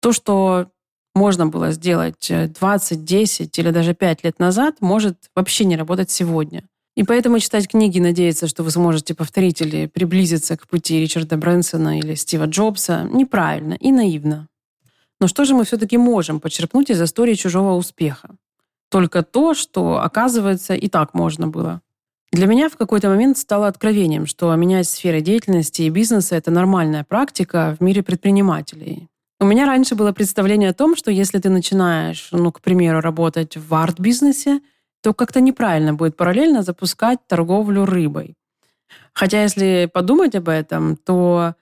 То, 0.00 0.12
что 0.12 0.70
можно 1.14 1.46
было 1.46 1.72
сделать 1.72 2.30
20, 2.30 2.98
э, 2.98 3.02
10 3.02 3.58
или 3.58 3.70
даже 3.70 3.92
5 3.92 4.24
лет 4.24 4.38
назад, 4.38 4.76
может 4.80 5.28
вообще 5.34 5.66
не 5.66 5.76
работать 5.76 6.10
сегодня. 6.10 6.69
И 6.96 7.04
поэтому 7.04 7.38
читать 7.38 7.68
книги 7.68 8.00
надеяться, 8.00 8.48
что 8.48 8.62
вы 8.62 8.70
сможете 8.70 9.14
повторить 9.14 9.60
или 9.62 9.86
приблизиться 9.86 10.56
к 10.56 10.66
пути 10.66 11.00
Ричарда 11.00 11.36
Брэнсона 11.36 11.98
или 11.98 12.14
Стива 12.14 12.46
Джобса, 12.46 13.08
неправильно 13.12 13.74
и 13.74 13.92
наивно. 13.92 14.48
Но 15.20 15.28
что 15.28 15.44
же 15.44 15.54
мы 15.54 15.64
все-таки 15.64 15.98
можем 15.98 16.40
почерпнуть 16.40 16.90
из 16.90 17.00
истории 17.00 17.34
чужого 17.34 17.74
успеха? 17.74 18.30
Только 18.90 19.22
то, 19.22 19.54
что, 19.54 20.00
оказывается, 20.02 20.74
и 20.74 20.88
так 20.88 21.14
можно 21.14 21.46
было. 21.46 21.80
Для 22.32 22.46
меня 22.46 22.68
в 22.68 22.76
какой-то 22.76 23.08
момент 23.08 23.38
стало 23.38 23.66
откровением, 23.66 24.26
что 24.26 24.54
менять 24.54 24.88
сферы 24.88 25.20
деятельности 25.20 25.82
и 25.82 25.90
бизнеса– 25.90 26.36
это 26.36 26.50
нормальная 26.50 27.04
практика 27.04 27.76
в 27.78 27.82
мире 27.82 28.02
предпринимателей. 28.02 29.08
У 29.40 29.46
меня 29.46 29.66
раньше 29.66 29.94
было 29.94 30.12
представление 30.12 30.70
о 30.70 30.74
том, 30.74 30.94
что 30.96 31.10
если 31.10 31.38
ты 31.38 31.50
начинаешь, 31.50 32.28
ну, 32.30 32.52
к 32.52 32.60
примеру, 32.60 33.00
работать 33.00 33.56
в 33.56 33.74
арт-бизнесе, 33.74 34.60
то 35.02 35.14
как-то 35.14 35.40
неправильно 35.40 35.94
будет 35.94 36.16
параллельно 36.16 36.62
запускать 36.62 37.18
торговлю 37.26 37.84
рыбой. 37.84 38.36
Хотя 39.12 39.42
если 39.42 39.90
подумать 39.92 40.34
об 40.34 40.48
этом, 40.48 40.96
то 40.96 41.54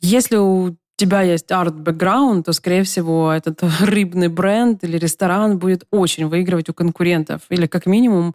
если 0.00 0.36
у 0.36 0.76
тебя 0.96 1.22
есть 1.22 1.50
арт-бэкграунд, 1.50 2.46
то, 2.46 2.52
скорее 2.52 2.82
всего, 2.82 3.32
этот 3.32 3.62
рыбный 3.80 4.28
бренд 4.28 4.82
или 4.84 4.98
ресторан 4.98 5.58
будет 5.58 5.86
очень 5.90 6.26
выигрывать 6.26 6.68
у 6.68 6.74
конкурентов 6.74 7.42
или 7.50 7.66
как 7.66 7.86
минимум 7.86 8.34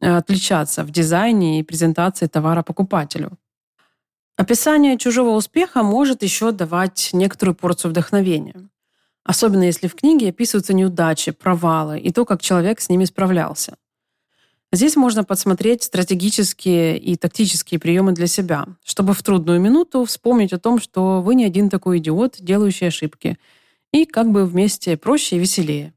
э, 0.00 0.16
отличаться 0.16 0.84
в 0.84 0.90
дизайне 0.90 1.60
и 1.60 1.62
презентации 1.62 2.26
товара 2.26 2.62
покупателю. 2.62 3.38
Описание 4.36 4.96
чужого 4.96 5.36
успеха 5.36 5.82
может 5.82 6.22
еще 6.22 6.50
давать 6.50 7.10
некоторую 7.12 7.54
порцию 7.54 7.90
вдохновения. 7.90 8.70
Особенно 9.22 9.64
если 9.64 9.86
в 9.86 9.94
книге 9.94 10.30
описываются 10.30 10.72
неудачи, 10.72 11.30
провалы 11.30 12.00
и 12.00 12.10
то, 12.10 12.24
как 12.24 12.40
человек 12.40 12.80
с 12.80 12.88
ними 12.88 13.04
справлялся. 13.04 13.76
Здесь 14.72 14.94
можно 14.94 15.24
подсмотреть 15.24 15.82
стратегические 15.82 16.96
и 16.96 17.16
тактические 17.16 17.80
приемы 17.80 18.12
для 18.12 18.28
себя, 18.28 18.66
чтобы 18.84 19.14
в 19.14 19.22
трудную 19.22 19.60
минуту 19.60 20.04
вспомнить 20.04 20.52
о 20.52 20.60
том, 20.60 20.80
что 20.80 21.22
вы 21.22 21.34
не 21.34 21.44
один 21.44 21.68
такой 21.68 21.98
идиот, 21.98 22.36
делающий 22.38 22.86
ошибки, 22.86 23.36
и 23.92 24.04
как 24.04 24.30
бы 24.30 24.46
вместе 24.46 24.96
проще 24.96 25.36
и 25.36 25.38
веселее. 25.40 25.92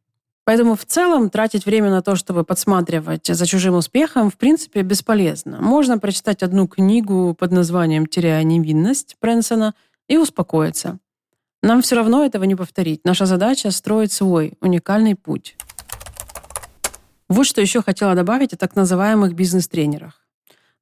Поэтому 0.45 0.75
в 0.75 0.85
целом 0.85 1.29
тратить 1.29 1.65
время 1.65 1.91
на 1.91 2.01
то, 2.01 2.15
чтобы 2.15 2.43
подсматривать 2.43 3.27
за 3.27 3.45
чужим 3.45 3.75
успехом, 3.75 4.29
в 4.29 4.37
принципе, 4.37 4.81
бесполезно. 4.81 5.61
Можно 5.61 5.99
прочитать 5.99 6.43
одну 6.43 6.67
книгу 6.67 7.35
под 7.39 7.51
названием 7.51 8.07
«Теряя 8.07 8.43
невинность» 8.43 9.15
Брэнсона 9.21 9.73
и 10.09 10.17
успокоиться. 10.17 10.97
Нам 11.61 11.81
все 11.81 11.95
равно 11.95 12.25
этого 12.25 12.43
не 12.43 12.55
повторить. 12.55 13.05
Наша 13.05 13.25
задача— 13.25 13.71
строить 13.71 14.11
свой 14.11 14.57
уникальный 14.59 15.15
путь. 15.15 15.55
Вот 17.33 17.47
что 17.47 17.61
еще 17.61 17.81
хотела 17.81 18.13
добавить 18.13 18.53
о 18.53 18.57
так 18.57 18.75
называемых 18.75 19.33
бизнес-тренерах. 19.33 20.21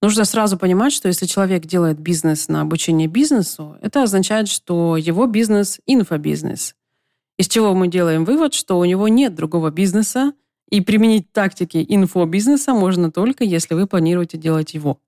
Нужно 0.02 0.26
сразу 0.26 0.58
понимать, 0.58 0.92
что 0.92 1.08
если 1.08 1.26
человек 1.26 1.66
делает 1.66 1.98
бизнес 1.98 2.50
на 2.50 2.60
обучение 2.60 3.08
бизнесу, 3.08 3.78
это 3.82 4.04
означает, 4.04 4.50
что 4.50 4.98
его 4.98 5.28
бизнес– 5.28 5.80
инфобизнес. 5.86 6.76
Из 7.38 7.48
чего 7.48 7.74
мы 7.74 7.88
делаем 7.88 8.26
вывод, 8.26 8.54
что 8.54 8.78
у 8.78 8.84
него 8.84 9.08
нет 9.08 9.34
другого 9.34 9.72
бизнеса, 9.72 10.34
и 10.70 10.82
применить 10.82 11.32
тактики 11.32 11.86
инфобизнеса 11.88 12.74
можно 12.74 13.14
только, 13.14 13.46
если 13.46 13.74
вы 13.74 13.88
планируете 13.88 14.38
делать 14.38 14.74
его. 14.74 15.00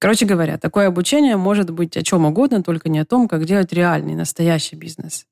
Короче 0.00 0.26
говоря, 0.26 0.58
такое 0.58 0.88
обучение 0.88 1.36
может 1.36 1.70
быть 1.70 1.96
о 1.96 2.02
чем 2.02 2.24
угодно, 2.24 2.64
только 2.64 2.88
не 2.88 2.98
о 2.98 3.04
том, 3.04 3.28
как 3.28 3.44
делать 3.44 3.72
реальный, 3.72 4.16
настоящий 4.16 4.74
бизнес. 4.74 5.28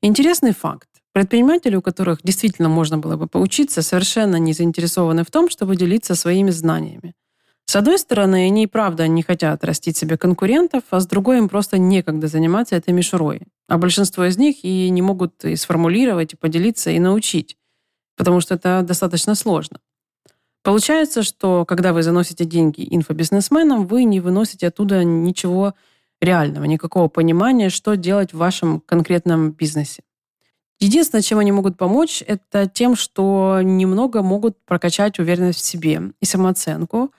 Интересный 0.00 0.52
факт. 0.52 0.88
Предприниматели, 1.12 1.74
у 1.74 1.82
которых 1.82 2.20
действительно 2.22 2.68
можно 2.68 2.98
было 2.98 3.16
бы 3.16 3.26
поучиться, 3.26 3.82
совершенно 3.82 4.36
не 4.36 4.52
заинтересованы 4.52 5.24
в 5.24 5.30
том, 5.32 5.50
чтобы 5.50 5.74
делиться 5.74 6.14
своими 6.14 6.50
знаниями. 6.50 7.14
С 7.64 7.74
одной 7.74 7.98
стороны, 7.98 8.46
они 8.46 8.62
и 8.62 8.66
правда 8.68 9.08
не 9.08 9.22
хотят 9.22 9.64
растить 9.64 9.96
себе 9.96 10.16
конкурентов, 10.16 10.84
а 10.90 11.00
с 11.00 11.06
другой 11.08 11.38
им 11.38 11.48
просто 11.48 11.78
некогда 11.78 12.28
заниматься 12.28 12.76
этой 12.76 12.94
мишурой. 12.94 13.42
А 13.66 13.76
большинство 13.76 14.24
из 14.24 14.38
них 14.38 14.64
и 14.64 14.88
не 14.88 15.02
могут 15.02 15.44
и 15.44 15.56
сформулировать, 15.56 16.32
и 16.32 16.36
поделиться, 16.36 16.90
и 16.90 17.00
научить, 17.00 17.56
потому 18.16 18.40
что 18.40 18.54
это 18.54 18.82
достаточно 18.82 19.34
сложно. 19.34 19.80
Получается, 20.62 21.24
что 21.24 21.64
когда 21.64 21.92
вы 21.92 22.04
заносите 22.04 22.44
деньги 22.44 22.86
инфобизнесменам, 22.88 23.86
вы 23.86 24.04
не 24.04 24.20
выносите 24.20 24.68
оттуда 24.68 25.02
ничего 25.02 25.74
реального, 26.20 26.64
никакого 26.64 27.08
понимания, 27.08 27.70
что 27.70 27.96
делать 27.96 28.32
в 28.32 28.38
вашем 28.38 28.80
конкретном 28.80 29.52
бизнесе. 29.52 30.02
Единственное, 30.80 31.22
чем 31.22 31.38
они 31.38 31.50
могут 31.50 31.76
помочь, 31.76 32.22
это 32.26 32.68
тем, 32.68 32.94
что 32.94 33.60
немного 33.62 34.22
могут 34.22 34.56
прокачать 34.64 35.18
уверенность 35.18 35.58
в 35.60 35.64
себе 35.64 36.12
и 36.20 36.24
самооценку, 36.24 37.12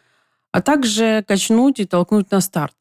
а 0.51 0.61
также 0.61 1.23
качнуть 1.27 1.79
и 1.79 1.85
толкнуть 1.85 2.31
на 2.31 2.39
старт. 2.39 2.75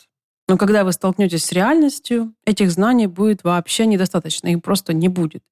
Но 0.46 0.56
когда 0.56 0.84
вы 0.84 0.92
столкнетесь 0.92 1.44
с 1.44 1.52
реальностью, 1.52 2.32
этих 2.46 2.70
знаний 2.70 3.06
будет 3.06 3.44
вообще 3.44 3.87
недостаточно, 3.87 4.48
их 4.48 4.62
просто 4.62 4.94
не 4.94 5.08
будет. 5.08 5.42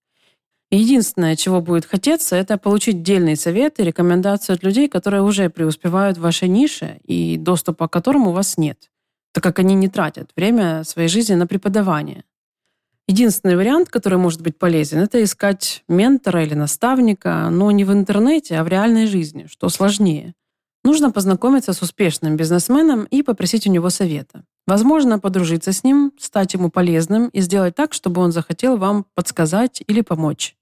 Единственное, 0.70 1.37
чего 1.37 1.61
будет 1.61 1.85
хотеться, 1.85 2.35
это 2.35 2.56
получить 2.56 3.02
дельные 3.02 3.37
советы, 3.37 3.85
рекомендации 3.85 4.52
от 4.52 4.64
людей, 4.64 4.88
которые 4.88 5.23
уже 5.23 5.50
преуспевают 5.50 6.18
в 6.18 6.23
вашей 6.23 6.49
нише 6.49 6.99
и 7.04 7.37
доступа 7.37 7.88
к 7.88 7.92
которым 7.92 8.26
у 8.26 8.32
вас 8.32 8.58
нет, 8.58 8.90
так 9.37 9.43
как 9.43 9.59
они 9.59 9.75
не 9.75 9.88
тратят 9.88 10.31
время 10.35 10.83
своей 10.83 11.09
жизни 11.09 11.35
на 11.35 11.47
преподавание. 11.47 12.25
Единственный 13.07 13.55
вариант, 13.55 13.90
который 13.90 14.16
может 14.16 14.40
быть 14.40 14.59
полезен, 14.59 14.99
это 14.99 15.23
искать 15.23 15.85
ментора 15.88 16.43
или 16.43 16.55
наставника, 16.55 17.50
но 17.50 17.71
не 17.71 17.85
в 17.85 17.93
интернете, 17.93 18.57
а 18.57 18.64
в 18.64 18.69
реальной 18.69 19.07
жизни, 19.07 19.45
что 19.47 19.69
сложнее. 19.69 20.33
Нужно 20.85 21.11
познакомиться 21.11 21.75
с 21.75 21.83
успешным 21.83 22.38
бизнесменом 22.38 23.05
и 23.05 23.23
попросить 23.23 23.66
у 23.66 23.71
него 23.71 23.90
совета. 23.90 24.43
Возможно, 24.66 25.19
подружиться 25.19 25.73
с 25.73 25.85
ним, 25.85 26.12
стать 26.19 26.55
ему 26.55 26.71
полезным 26.71 27.28
и 27.28 27.43
сделать 27.43 27.75
так, 27.75 27.93
чтобы 27.93 28.23
он 28.23 28.33
захотел 28.33 28.78
вам 28.78 29.05
подсказать 29.14 29.83
или 29.87 30.00
помочь. 30.00 30.55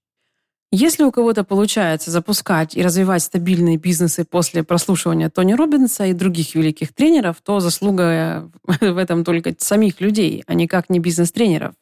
Если 0.71 1.03
у 1.03 1.11
кого-то 1.11 1.43
получается 1.43 2.11
запускать 2.11 2.75
и 2.75 2.81
развивать 2.81 3.23
стабильные 3.23 3.77
бизнесы 3.77 4.25
после 4.25 4.63
прослушивания 4.63 5.29
Тони 5.29 5.53
Робинса 5.53 6.05
и 6.05 6.13
других 6.13 6.55
великих 6.55 6.93
тренеров, 6.93 7.37
то 7.43 7.59
заслуга 7.59 8.49
в 8.63 8.97
этом 8.97 9.23
только 9.23 9.55
самих 9.57 10.01
людей, 10.01 10.43
а 10.47 10.53
никак 10.53 10.89
не 10.89 10.99
бизнес-тренеров. 10.99 11.75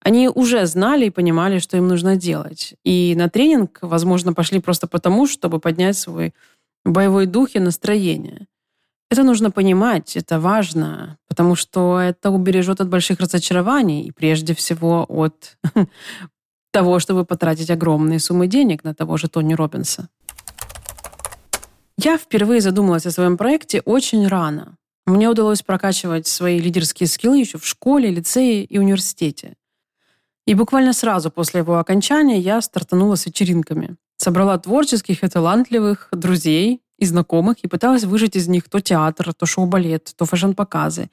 Они 0.00 0.28
уже 0.28 0.66
знали 0.66 1.06
и 1.06 1.10
понимали, 1.10 1.60
что 1.60 1.76
им 1.76 1.86
нужно 1.86 2.16
делать. 2.16 2.74
И 2.82 3.14
на 3.16 3.28
тренинг, 3.28 3.78
возможно, 3.82 4.32
пошли 4.32 4.60
просто 4.60 4.88
потому, 4.88 5.28
чтобы 5.28 5.60
поднять 5.60 5.96
свой 5.96 6.34
боевой 6.84 7.26
дух 7.26 7.54
и 7.54 7.60
настроение. 7.60 8.48
Это 9.10 9.22
нужно 9.22 9.50
понимать, 9.50 10.16
это 10.16 10.40
важно, 10.40 11.18
потому 11.28 11.54
что 11.54 12.00
это 12.00 12.30
убережет 12.30 12.80
от 12.80 12.88
больших 12.88 13.20
разочарований 13.20 14.02
и 14.06 14.10
прежде 14.10 14.54
всего 14.54 15.04
от 15.08 15.58
того, 16.72 16.98
чтобы 16.98 17.24
потратить 17.24 17.70
огромные 17.70 18.18
суммы 18.18 18.48
денег 18.48 18.82
на 18.82 18.94
того 18.94 19.16
же 19.16 19.28
Тони 19.28 19.54
Робинса. 19.54 20.08
Я 21.96 22.18
впервые 22.18 22.60
задумалась 22.60 23.06
о 23.06 23.12
своем 23.12 23.36
проекте 23.36 23.80
очень 23.82 24.26
рано. 24.26 24.76
Мне 25.06 25.28
удалось 25.28 25.62
прокачивать 25.62 26.26
свои 26.26 26.58
лидерские 26.58 27.06
скиллы 27.06 27.38
еще 27.38 27.58
в 27.58 27.66
школе, 27.66 28.10
лицее 28.10 28.64
и 28.64 28.78
университете. 28.78 29.54
И 30.46 30.54
буквально 30.54 30.92
сразу 30.92 31.30
после 31.30 31.60
его 31.60 31.78
окончания 31.78 32.40
я 32.40 32.60
стартанула 32.60 33.14
с 33.14 33.26
вечеринками. 33.26 33.96
Собрала 34.16 34.58
творческих 34.58 35.22
и 35.22 35.28
талантливых 35.28 36.08
друзей, 36.12 36.80
и 36.98 37.04
знакомых 37.04 37.58
и 37.62 37.68
пыталась 37.68 38.04
выжить 38.04 38.36
из 38.36 38.48
них 38.48 38.68
то 38.68 38.80
театр, 38.80 39.34
то 39.34 39.44
шоу-балет, 39.44 40.12
то 40.16 40.24
фэшн-показы 40.24 41.10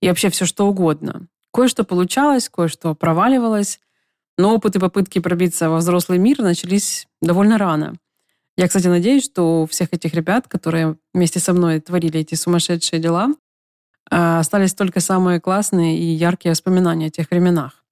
и 0.00 0.08
вообще 0.08 0.28
все 0.30 0.44
что 0.44 0.68
угодно. 0.68 1.26
Кое-что 1.52 1.84
получалось, 1.84 2.48
кое-что 2.48 2.94
проваливалось, 2.94 3.80
но 4.38 4.54
опыт 4.54 4.76
и 4.76 4.78
попытки 4.78 5.18
пробиться 5.18 5.68
во 5.68 5.78
взрослый 5.78 6.18
мир 6.18 6.40
начались 6.40 7.06
довольно 7.20 7.58
рано. 7.58 7.94
Я, 8.56 8.68
кстати, 8.68 8.86
надеюсь, 8.86 9.24
что 9.24 9.62
у 9.62 9.66
всех 9.66 9.88
этих 9.92 10.14
ребят, 10.14 10.46
которые 10.46 10.96
вместе 11.14 11.40
со 11.40 11.52
мной 11.52 11.80
творили 11.80 12.20
эти 12.20 12.34
сумасшедшие 12.34 13.00
дела, 13.00 13.34
а, 14.10 14.40
остались 14.40 14.74
только 14.74 15.00
самые 15.00 15.40
классные 15.40 15.98
и 15.98 16.04
яркие 16.04 16.52
воспоминания 16.52 17.06
о 17.06 17.10
тех 17.10 17.30
временах. 17.30 17.84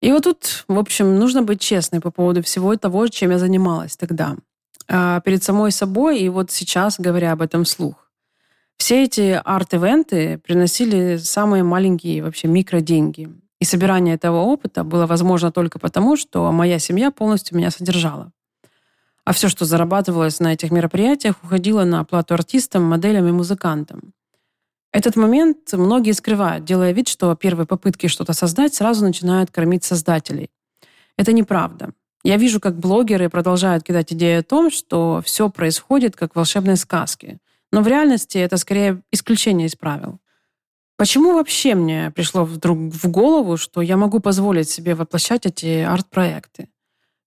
И 0.00 0.12
вот 0.12 0.24
тут, 0.24 0.64
в 0.68 0.78
общем, 0.78 1.18
нужно 1.18 1.42
быть 1.42 1.60
честной 1.60 2.00
по 2.00 2.10
поводу 2.10 2.42
всего 2.42 2.74
того, 2.76 3.08
чем 3.08 3.30
я 3.30 3.38
занималась 3.38 3.96
тогда. 3.96 4.36
А, 4.88 5.20
перед 5.20 5.42
самой 5.42 5.72
собой, 5.72 6.20
и 6.20 6.28
вот 6.28 6.50
сейчас, 6.50 6.98
говоря 6.98 7.32
об 7.32 7.42
этом 7.42 7.64
вслух. 7.64 8.10
Все 8.78 9.04
эти 9.04 9.40
арт-ивенты 9.42 10.38
приносили 10.38 11.16
самые 11.16 11.62
маленькие 11.62 12.22
вообще 12.22 12.46
микроденьги. 12.46 13.30
И 13.60 13.64
собирание 13.64 14.14
этого 14.14 14.38
опыта 14.38 14.84
было 14.84 15.06
возможно 15.06 15.50
только 15.50 15.78
потому, 15.78 16.16
что 16.16 16.52
моя 16.52 16.78
семья 16.78 17.10
полностью 17.10 17.56
меня 17.56 17.70
содержала. 17.70 18.32
А 19.24 19.32
все, 19.32 19.48
что 19.48 19.64
зарабатывалось 19.64 20.40
на 20.40 20.52
этих 20.52 20.70
мероприятиях, 20.70 21.36
уходило 21.42 21.84
на 21.84 22.00
оплату 22.00 22.34
артистам, 22.34 22.84
моделям 22.84 23.26
и 23.26 23.32
музыкантам. 23.32 24.12
Этот 24.92 25.16
момент 25.16 25.72
многие 25.72 26.12
скрывают, 26.12 26.64
делая 26.64 26.92
вид, 26.92 27.08
что 27.08 27.34
первые 27.34 27.66
попытки 27.66 28.06
что-то 28.06 28.32
создать 28.34 28.74
сразу 28.74 29.04
начинают 29.04 29.50
кормить 29.50 29.84
создателей. 29.84 30.50
Это 31.16 31.32
неправда. 31.32 31.90
Я 32.22 32.36
вижу, 32.36 32.60
как 32.60 32.78
блогеры 32.78 33.28
продолжают 33.28 33.84
кидать 33.84 34.12
идею 34.12 34.40
о 34.40 34.42
том, 34.42 34.70
что 34.70 35.22
все 35.24 35.50
происходит 35.50 36.16
как 36.16 36.32
в 36.32 36.36
волшебной 36.36 36.76
сказке. 36.76 37.38
Но 37.72 37.82
в 37.82 37.88
реальности 37.88 38.38
это 38.38 38.56
скорее 38.56 39.02
исключение 39.12 39.66
из 39.66 39.76
правил. 39.76 40.18
Почему 40.96 41.34
вообще 41.34 41.74
мне 41.74 42.10
пришло 42.10 42.44
вдруг 42.44 42.78
в 42.78 43.10
голову, 43.10 43.58
что 43.58 43.82
я 43.82 43.98
могу 43.98 44.18
позволить 44.20 44.70
себе 44.70 44.94
воплощать 44.94 45.44
эти 45.44 45.80
арт-проекты? 45.80 46.70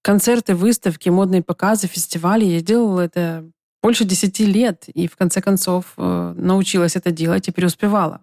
Концерты, 0.02 0.56
выставки, 0.56 1.10
модные 1.10 1.44
показы, 1.44 1.88
фестивали. 1.88 2.46
Я 2.46 2.62
делала 2.62 3.02
это 3.02 3.50
больше 3.84 4.06
десяти 4.06 4.46
лет 4.46 4.86
и 4.88 5.08
в 5.08 5.16
конце 5.16 5.42
концов 5.42 5.94
э, 5.98 6.34
научилась 6.36 6.96
это 6.96 7.12
делать 7.12 7.48
и 7.48 7.52
преуспевала. 7.52 8.22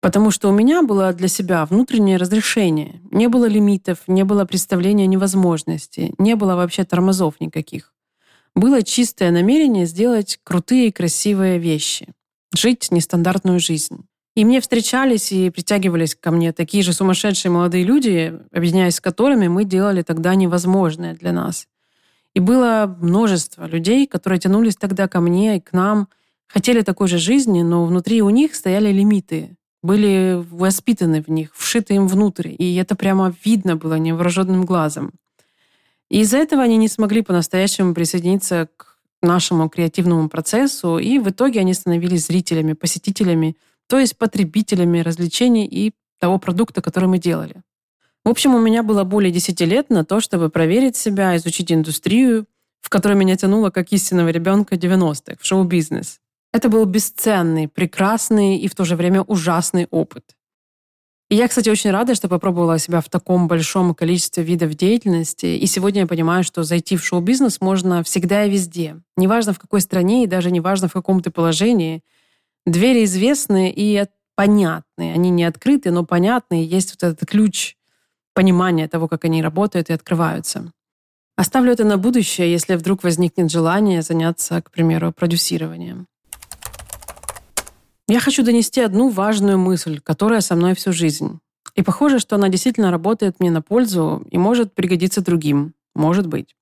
Потому 0.00 0.30
что 0.30 0.48
у 0.48 0.52
меня 0.52 0.82
было 0.82 1.12
для 1.12 1.28
себя 1.28 1.66
внутреннее 1.66 2.16
разрешение. 2.16 3.00
Не 3.10 3.28
было 3.28 3.46
лимитов, 3.46 3.98
не 4.06 4.24
было 4.24 4.44
представления 4.44 5.06
невозможности, 5.06 6.14
не 6.18 6.36
было 6.36 6.54
вообще 6.54 6.84
тормозов 6.84 7.40
никаких. 7.40 7.92
Было 8.54 8.82
чистое 8.82 9.30
намерение 9.30 9.86
сделать 9.86 10.38
крутые 10.42 10.88
и 10.88 10.92
красивые 10.92 11.58
вещи. 11.58 12.08
Жить 12.54 12.88
нестандартную 12.90 13.60
жизнь. 13.60 14.06
И 14.36 14.44
мне 14.44 14.60
встречались 14.60 15.32
и 15.32 15.50
притягивались 15.50 16.14
ко 16.14 16.30
мне 16.30 16.52
такие 16.52 16.82
же 16.82 16.92
сумасшедшие 16.92 17.50
молодые 17.50 17.84
люди, 17.84 18.38
объединяясь 18.52 18.96
с 18.96 19.00
которыми 19.00 19.48
мы 19.48 19.64
делали 19.64 20.02
тогда 20.02 20.34
невозможное 20.34 21.14
для 21.14 21.32
нас. 21.32 21.66
И 22.34 22.40
было 22.40 22.96
множество 23.00 23.66
людей, 23.66 24.06
которые 24.06 24.38
тянулись 24.38 24.76
тогда 24.76 25.08
ко 25.08 25.20
мне 25.20 25.56
и 25.56 25.60
к 25.60 25.72
нам, 25.72 26.08
хотели 26.46 26.82
такой 26.82 27.08
же 27.08 27.18
жизни, 27.18 27.62
но 27.62 27.84
внутри 27.84 28.22
у 28.22 28.30
них 28.30 28.54
стояли 28.54 28.92
лимиты, 28.92 29.56
были 29.82 30.44
воспитаны 30.50 31.22
в 31.22 31.28
них, 31.28 31.50
вшиты 31.54 31.94
им 31.94 32.06
внутрь. 32.06 32.54
И 32.56 32.76
это 32.76 32.94
прямо 32.94 33.34
видно 33.44 33.76
было 33.76 33.94
невооруженным 33.94 34.64
глазом. 34.64 35.12
И 36.08 36.20
из-за 36.20 36.38
этого 36.38 36.62
они 36.62 36.76
не 36.76 36.88
смогли 36.88 37.22
по-настоящему 37.22 37.94
присоединиться 37.94 38.68
к 38.76 38.98
нашему 39.22 39.68
креативному 39.68 40.28
процессу, 40.28 40.98
и 40.98 41.18
в 41.18 41.28
итоге 41.30 41.60
они 41.60 41.74
становились 41.74 42.26
зрителями, 42.26 42.72
посетителями, 42.72 43.56
то 43.90 43.98
есть 43.98 44.16
потребителями 44.16 45.00
развлечений 45.00 45.66
и 45.66 45.92
того 46.20 46.38
продукта, 46.38 46.80
который 46.80 47.08
мы 47.08 47.18
делали. 47.18 47.56
В 48.24 48.28
общем, 48.28 48.54
у 48.54 48.60
меня 48.60 48.84
было 48.84 49.02
более 49.02 49.32
10 49.32 49.60
лет 49.62 49.90
на 49.90 50.04
то, 50.04 50.20
чтобы 50.20 50.48
проверить 50.48 50.96
себя, 50.96 51.36
изучить 51.36 51.72
индустрию, 51.72 52.46
в 52.80 52.88
которой 52.88 53.14
меня 53.14 53.36
тянуло 53.36 53.70
как 53.70 53.90
истинного 53.92 54.28
ребенка 54.28 54.76
90-х, 54.76 55.38
в 55.40 55.44
шоу-бизнес. 55.44 56.20
Это 56.52 56.68
был 56.68 56.84
бесценный, 56.84 57.66
прекрасный 57.66 58.58
и 58.58 58.68
в 58.68 58.76
то 58.76 58.84
же 58.84 58.94
время 58.94 59.22
ужасный 59.22 59.88
опыт. 59.90 60.36
И 61.28 61.34
я, 61.34 61.48
кстати, 61.48 61.68
очень 61.68 61.90
рада, 61.90 62.14
что 62.14 62.28
попробовала 62.28 62.78
себя 62.78 63.00
в 63.00 63.08
таком 63.08 63.48
большом 63.48 63.94
количестве 63.96 64.44
видов 64.44 64.74
деятельности. 64.74 65.46
И 65.46 65.66
сегодня 65.66 66.02
я 66.02 66.06
понимаю, 66.06 66.44
что 66.44 66.62
зайти 66.62 66.96
в 66.96 67.04
шоу-бизнес 67.04 67.60
можно 67.60 68.04
всегда 68.04 68.44
и 68.44 68.50
везде. 68.50 69.00
Неважно, 69.16 69.52
в 69.52 69.58
какой 69.58 69.80
стране 69.80 70.22
и 70.22 70.28
даже 70.28 70.52
неважно, 70.52 70.86
в 70.86 70.92
каком 70.92 71.22
ты 71.22 71.30
положении. 71.32 72.02
Двери 72.66 73.04
известны 73.04 73.72
и 73.74 74.04
понятны. 74.36 75.12
Они 75.12 75.30
не 75.30 75.44
открыты, 75.44 75.90
но 75.90 76.04
понятны. 76.04 76.64
есть 76.64 76.90
вот 76.90 77.02
этот 77.02 77.28
ключ 77.28 77.76
понимания 78.34 78.88
того, 78.88 79.08
как 79.08 79.24
они 79.24 79.42
работают 79.42 79.90
и 79.90 79.92
открываются. 79.92 80.72
Оставлю 81.36 81.72
это 81.72 81.84
на 81.84 81.96
будущее, 81.96 82.50
если 82.50 82.74
вдруг 82.76 83.02
возникнет 83.02 83.50
желание 83.50 84.02
заняться, 84.02 84.60
к 84.62 84.70
примеру, 84.70 85.12
продюсированием. 85.12 86.06
Я 88.08 88.20
хочу 88.20 88.42
донести 88.42 88.80
одну 88.80 89.08
важную 89.08 89.58
мысль, 89.58 90.00
которая 90.00 90.40
со 90.40 90.56
мной 90.56 90.74
всю 90.74 90.92
жизнь. 90.92 91.38
И 91.76 91.82
похоже, 91.82 92.18
что 92.18 92.36
она 92.36 92.48
действительно 92.48 92.90
работает 92.90 93.40
мне 93.40 93.50
на 93.50 93.62
пользу 93.62 94.26
и 94.30 94.38
может 94.38 94.74
пригодиться 94.74 95.20
другим. 95.20 95.74
Может 95.94 96.26
быть. 96.26 96.56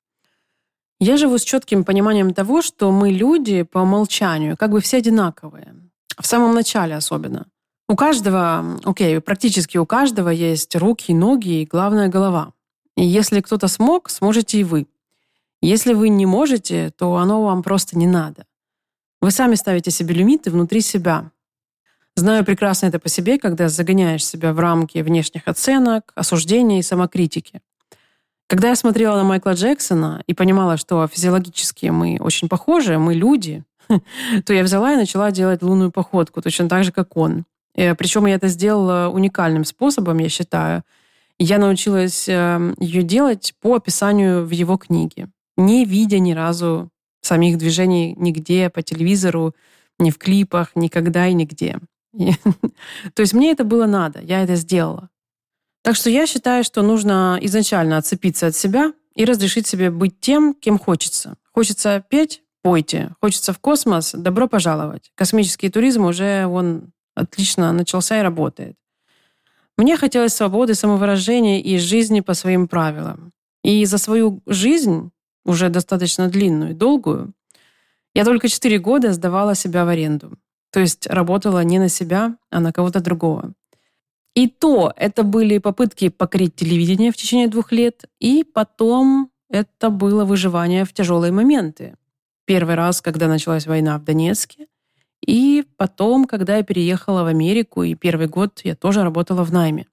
Я 1.01 1.17
живу 1.17 1.39
с 1.39 1.45
четким 1.45 1.85
пониманием 1.85 2.35
того, 2.35 2.61
что 2.61 2.91
мы 2.91 3.11
люди 3.11 3.63
по 3.63 3.79
умолчанию, 3.79 4.57
как 4.57 4.71
бы 4.71 4.81
все 4.81 4.99
одинаковые. 4.99 5.75
В 6.21 6.27
самом 6.27 6.55
начале 6.55 6.95
особенно. 6.97 7.47
У 7.89 7.97
каждого, 7.97 8.79
окей, 8.85 9.17
okay, 9.17 9.21
практически 9.21 9.79
у 9.79 9.87
каждого 9.87 10.29
есть 10.29 10.77
руки, 10.77 11.15
ноги 11.15 11.63
и, 11.63 11.67
главная 11.67 12.09
голова. 12.09 12.53
И 12.97 13.05
если 13.05 13.41
кто-то 13.41 13.69
смог, 13.69 14.11
сможете 14.11 14.61
и 14.61 14.65
вы. 14.65 14.87
Если 15.63 15.95
вы 15.95 16.09
не 16.09 16.27
можете, 16.27 16.91
то 16.91 17.17
оно 17.17 17.43
вам 17.43 17.63
просто 17.63 17.97
не 17.97 18.07
надо. 18.07 18.45
Вы 19.21 19.31
сами 19.31 19.55
ставите 19.55 19.91
себе 19.91 20.15
лимиты 20.15 20.51
внутри 20.51 20.81
себя. 20.81 21.31
Знаю 22.15 22.45
прекрасно 22.45 22.87
это 22.87 22.99
по 22.99 23.09
себе, 23.09 23.39
когда 23.39 23.69
загоняешь 23.69 24.27
себя 24.27 24.53
в 24.53 24.59
рамки 24.59 24.99
внешних 24.99 25.47
оценок, 25.47 26.13
осуждения 26.15 26.81
и 26.81 26.83
самокритики. 26.83 27.63
Когда 28.49 28.71
я 28.71 28.77
смотрела 28.77 29.17
на 29.17 29.25
Майкла 29.25 29.55
Джексона 29.55 30.23
и 30.27 30.35
понимала, 30.35 30.77
что 30.77 31.07
физиологически 31.07 31.87
мы 31.87 32.19
очень 32.21 32.49
похожи, 32.49 32.99
мы 32.99 33.15
люди, 33.15 33.65
то 34.45 34.53
я 34.53 34.63
взяла 34.63 34.93
и 34.93 34.97
начала 34.97 35.31
делать 35.31 35.63
лунную 35.63 35.91
походку, 35.91 36.43
точно 36.43 36.69
так 36.69 36.85
же, 36.85 36.93
как 36.93 37.17
он. 37.17 37.45
Э, 37.75 37.95
Причем 37.95 38.27
я 38.27 38.35
это 38.35 38.49
сделала 38.49 39.09
уникальным 39.09 39.65
способом, 39.65 40.19
я 40.19 40.29
считаю. 40.29 40.83
Я 41.39 41.59
научилась 41.59 42.29
эм, 42.29 42.75
ее 42.81 43.03
делать 43.03 43.55
по 43.61 43.77
описанию 43.77 44.45
в 44.45 44.51
его 44.51 44.77
книге, 44.77 45.29
не 45.57 45.85
видя 45.85 46.19
ни 46.19 46.33
разу 46.33 46.91
самих 47.21 47.59
движений 47.59 48.15
нигде, 48.17 48.71
по 48.71 48.83
телевизору, 48.83 49.55
ни 49.99 50.11
в 50.11 50.19
клипах, 50.19 50.73
никогда 50.75 51.29
и 51.29 51.35
нигде. 51.35 51.79
То 53.15 53.23
есть 53.23 53.35
мне 53.35 53.53
это 53.53 53.65
было 53.65 53.87
надо, 53.87 54.21
я 54.21 54.43
это 54.43 54.57
сделала. 54.57 55.11
Так 55.83 55.95
что 55.95 56.11
я 56.11 56.27
считаю, 56.27 56.65
что 56.65 56.83
нужно 56.83 57.39
изначально 57.43 57.99
отцепиться 57.99 58.49
от 58.49 58.57
себя 58.57 58.93
и 59.15 59.25
разрешить 59.25 59.67
себе 59.67 59.91
быть 59.91 60.21
тем, 60.21 60.55
кем 60.55 60.79
хочется. 60.79 61.37
Хочется 61.53 62.05
петь? 62.09 62.43
Пойте. 62.63 63.11
Хочется 63.21 63.53
в 63.53 63.59
космос? 63.59 64.13
Добро 64.13 64.49
пожаловать. 64.49 65.11
Космический 65.15 65.69
туризм 65.69 66.05
уже 66.05 66.47
он 66.47 66.93
отлично 67.15 67.73
начался 67.73 68.19
и 68.19 68.23
работает. 68.23 68.77
Мне 69.77 69.97
хотелось 69.97 70.35
свободы 70.35 70.75
самовыражения 70.75 71.61
и 71.61 71.79
жизни 71.79 72.21
по 72.21 72.35
своим 72.35 72.67
правилам. 72.67 73.33
И 73.63 73.85
за 73.85 73.99
свою 73.99 74.41
жизнь, 74.47 75.11
уже 75.45 75.69
достаточно 75.69 76.29
длинную 76.29 76.71
и 76.73 76.75
долгую, 76.75 77.33
я 78.15 78.25
только 78.25 78.49
4 78.49 78.79
года 78.79 79.13
сдавала 79.13 79.55
себя 79.55 79.85
в 79.85 79.89
аренду. 79.89 80.37
То 80.73 80.81
есть 80.81 81.07
работала 81.07 81.65
не 81.65 81.79
на 81.79 81.89
себя, 81.89 82.37
а 82.51 82.61
на 82.61 82.73
кого-то 82.73 83.01
другого. 83.01 83.53
И 84.35 84.49
то 84.49 84.93
это 84.97 85.23
были 85.23 85.59
попытки 85.59 86.09
покорить 86.09 86.57
телевидение 86.57 87.11
в 87.11 87.17
течение 87.17 87.49
двух 87.49 87.73
лет, 87.73 88.05
и 88.21 88.45
потом 88.45 89.31
это 89.49 89.91
было 89.91 90.25
выживание 90.25 90.85
в 90.85 90.93
тяжелые 90.93 91.33
моменты. 91.33 91.95
Первый 92.49 92.77
раз, 92.77 93.03
когда 93.03 93.29
началась 93.29 93.67
война 93.67 93.99
в 93.99 94.05
Донецке, 94.05 94.69
и 95.27 95.67
потом, 95.77 96.25
когда 96.25 96.57
я 96.57 96.63
переехала 96.63 97.23
в 97.23 97.27
Америку, 97.27 97.83
и 97.83 97.95
первый 97.95 98.27
год 98.27 98.63
я 98.65 98.75
тоже 98.75 99.03
работала 99.03 99.45
в 99.45 99.53
найме. 99.53 99.85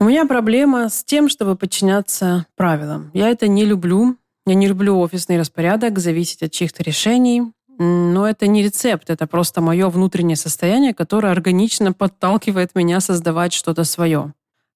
У 0.00 0.04
меня 0.04 0.24
проблема 0.24 0.88
с 0.88 1.04
тем, 1.04 1.28
чтобы 1.28 1.56
подчиняться 1.56 2.46
правилам. 2.56 3.10
Я 3.12 3.28
это 3.28 3.48
не 3.48 3.66
люблю. 3.66 4.16
Я 4.46 4.54
не 4.54 4.66
люблю 4.66 4.98
офисный 4.98 5.38
распорядок, 5.38 5.98
зависеть 5.98 6.42
от 6.42 6.52
чьих-то 6.52 6.82
решений. 6.82 7.52
Но 7.78 8.26
это 8.26 8.46
не 8.46 8.62
рецепт, 8.62 9.10
это 9.10 9.26
просто 9.26 9.60
мое 9.60 9.90
внутреннее 9.90 10.36
состояние, 10.36 10.94
которое 10.94 11.32
органично 11.32 11.92
подталкивает 11.92 12.74
меня 12.74 13.00
создавать 13.00 13.52
что-то 13.52 13.84
свое. 13.84 14.32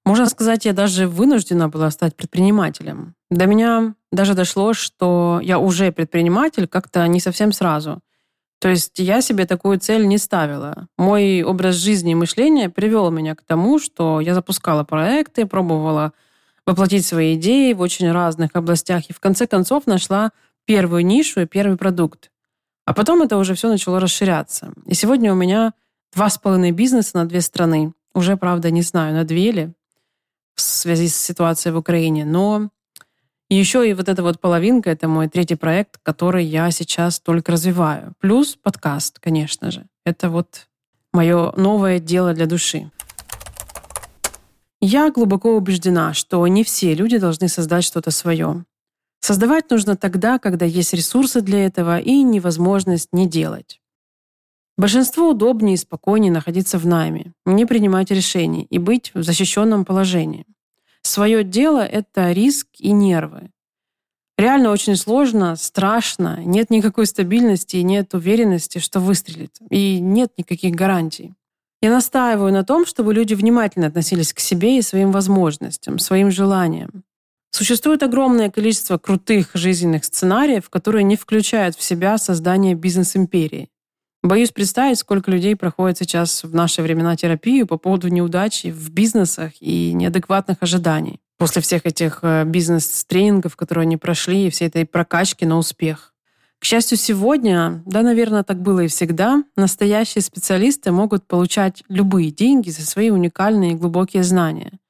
Можно 0.09 0.25
сказать, 0.25 0.65
я 0.65 0.73
даже 0.73 1.07
вынуждена 1.07 1.69
была 1.69 1.91
стать 1.91 2.17
предпринимателем. 2.17 3.15
До 3.31 3.45
меня 3.45 3.95
даже 4.11 4.33
дошло, 4.33 4.73
что 4.73 5.39
я 5.43 5.59
уже 5.59 5.93
предприниматель 5.93 6.67
как-то 6.67 7.07
не 7.09 7.21
совсем 7.21 7.53
сразу. 7.53 8.01
То 8.59 8.71
есть 8.71 8.99
я 8.99 9.21
себе 9.21 9.45
такую 9.45 9.79
цель 9.79 10.07
не 10.07 10.17
ставила. 10.17 10.89
Мой 10.97 11.43
образ 11.43 11.75
жизни 11.75 12.13
и 12.13 12.15
мышления 12.15 12.71
привел 12.71 13.11
меня 13.11 13.35
к 13.35 13.43
тому, 13.43 13.79
что 13.79 14.21
я 14.21 14.33
запускала 14.33 14.83
проекты, 14.83 15.45
пробовала 15.45 16.15
воплотить 16.65 17.05
свои 17.05 17.35
идеи 17.35 17.75
в 17.75 17.83
очень 17.83 18.11
разных 18.11 18.53
областях 18.55 19.11
и 19.11 19.13
в 19.13 19.21
конце 19.21 19.47
концов 19.47 19.87
нашла 19.87 20.33
первую 20.65 21.05
нишу 21.05 21.43
и 21.43 21.47
первый 21.47 21.77
продукт. 21.77 22.31
А 22.87 22.95
потом 22.95 23.21
это 23.21 23.37
уже 23.37 23.55
все 23.55 23.69
начало 23.69 24.01
расширяться. 24.01 24.73
И 24.87 24.95
сегодня 24.95 25.31
у 25.35 25.37
меня 25.37 25.75
два 26.15 26.31
с 26.31 26.39
половиной 26.39 26.73
бизнеса 26.73 27.11
на 27.13 27.27
две 27.27 27.43
страны. 27.43 27.93
Уже, 28.15 28.39
правда, 28.39 28.71
не 28.71 28.81
знаю, 28.81 29.13
на 29.13 29.25
две 29.25 29.53
ли 29.53 29.73
в 30.59 30.61
связи 30.61 31.09
с 31.09 31.17
ситуацией 31.17 31.73
в 31.73 31.79
Украине, 31.79 32.25
но 32.25 32.71
еще 33.49 33.89
и 33.89 33.95
вот 33.95 34.09
эта 34.09 34.23
вот 34.23 34.41
половинка— 34.41 34.91
это 34.93 35.09
мой 35.09 35.29
третий 35.29 35.55
проект, 35.55 35.99
который 36.03 36.45
я 36.45 36.71
сейчас 36.71 37.21
только 37.21 37.53
развиваю. 37.53 38.13
Плюс 38.21 38.57
подкаст, 38.57 39.21
конечно 39.21 39.71
же. 39.71 39.87
Это 40.05 40.29
вот 40.29 40.67
мое 41.13 41.53
новое 41.57 42.01
дело 42.01 42.35
для 42.35 42.47
души. 42.47 42.91
Я 44.81 45.11
глубоко 45.11 45.57
убеждена, 45.57 46.13
что 46.13 46.47
не 46.47 46.63
все 46.63 46.95
люди 46.95 47.19
должны 47.19 47.49
создать 47.49 47.85
что-то 47.85 48.11
свое. 48.11 48.65
Создавать 49.21 49.71
нужно 49.71 49.97
тогда, 49.97 50.39
когда 50.39 50.67
есть 50.67 50.93
ресурсы 50.93 51.41
для 51.41 51.65
этого 51.65 51.99
и 51.99 52.23
невозможность 52.23 53.09
не 53.13 53.29
делать. 53.29 53.81
Большинству 54.79 55.31
удобнее 55.31 55.75
и 55.75 55.77
спокойнее 55.77 56.31
находиться 56.31 56.79
в 56.79 56.87
найме, 56.87 57.33
не 57.45 57.67
принимать 57.67 58.13
решений 58.13 58.65
и 58.71 58.79
быть 58.79 59.11
в 59.13 59.25
защищенном 59.25 59.85
положении. 59.85 60.47
Свое 61.03 61.43
дело— 61.43 61.85
это 61.93 62.31
риск 62.31 62.69
и 62.79 62.93
нервы. 62.93 63.51
Реально 64.39 64.71
очень 64.71 64.95
сложно, 64.95 65.57
страшно, 65.57 66.39
нет 66.45 66.71
никакой 66.71 67.07
стабильности 67.07 67.77
и 67.77 67.83
нет 67.83 68.15
уверенности, 68.15 68.79
что 68.79 69.01
выстрелит. 69.01 69.51
И 69.69 69.99
нет 69.99 70.31
никаких 70.39 70.77
гарантий. 70.77 71.35
Я 71.83 71.91
настаиваю 71.91 72.53
на 72.53 72.63
том, 72.63 72.87
чтобы 72.87 73.13
люди 73.13 73.35
внимательно 73.35 73.89
относились 73.89 74.33
к 74.33 74.39
себе 74.39 74.79
и 74.79 74.83
своим 74.83 75.11
возможностям, 75.11 75.99
своим 75.99 76.31
желаниям. 76.31 77.03
Существует 77.51 78.05
огромное 78.05 78.49
количество 78.49 78.97
крутых 78.97 79.51
жизненных 79.55 80.05
сценариев, 80.05 80.71
которые 80.71 81.03
не 81.03 81.17
включают 81.17 81.75
в 81.75 81.83
себя 81.83 82.17
создание 82.17 82.77
бизнес-империи. 82.77 83.71
Боюсь 84.23 84.51
представить, 84.51 84.99
сколько 84.99 85.31
людей 85.31 85.55
проходит 85.55 85.99
сейчас 85.99 86.43
в 86.43 86.53
наши 86.53 86.83
времена 86.83 87.17
терапию 87.17 87.67
по 87.69 87.79
поводу 87.79 88.09
неудачи 88.09 88.69
в 88.69 88.91
бизнесах 88.91 89.53
и 89.61 89.93
неадекватных 89.93 90.59
ожиданий. 90.61 91.21
После 91.37 91.63
всех 91.63 91.87
этих 91.87 92.19
э, 92.23 92.45
бизнес-тренингов, 92.45 93.55
которые 93.55 93.83
они 93.83 93.97
прошли, 93.97 94.47
и 94.47 94.51
всей 94.51 94.67
этой 94.67 94.85
прокачки 94.87 95.47
на 95.47 95.57
успех. 95.57 96.15
К 96.59 96.65
счастью, 96.65 96.99
сегодня, 96.99 97.81
да, 97.87 98.03
наверное, 98.03 98.43
так 98.43 98.61
было 98.61 98.81
и 98.81 98.89
всегда, 98.89 99.45
настоящие 99.55 100.23
специалисты 100.23 100.91
могут 100.91 101.29
получать 101.29 101.85
любые 101.89 102.33
деньги 102.33 102.71
за 102.71 102.85
свои 102.85 103.11
уникальные 103.11 103.73
и 103.73 103.77
глубокие 103.77 104.25
знания. 104.25 104.81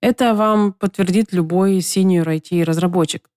Это 0.00 0.34
вам 0.34 0.72
подтвердит 0.72 1.32
любой 1.32 1.78
senior 1.78 2.24
IT-разработчик. 2.24 3.30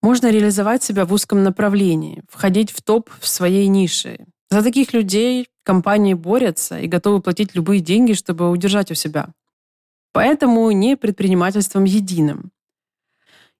Можно 0.00 0.30
реализовать 0.30 0.82
себя 0.82 1.04
в 1.04 1.12
узком 1.12 1.42
направлении, 1.42 2.22
входить 2.30 2.70
в 2.70 2.80
топ 2.80 3.10
в 3.20 3.28
своей 3.28 3.66
нише, 3.66 4.24
за 4.50 4.62
таких 4.62 4.92
людей 4.92 5.48
компании 5.64 6.14
борются 6.14 6.78
и 6.78 6.86
готовы 6.86 7.20
платить 7.20 7.54
любые 7.54 7.80
деньги, 7.80 8.12
чтобы 8.12 8.50
удержать 8.50 8.90
у 8.90 8.94
себя. 8.94 9.28
Поэтому 10.12 10.70
не 10.70 10.96
предпринимательством 10.96 11.84
единым. 11.84 12.52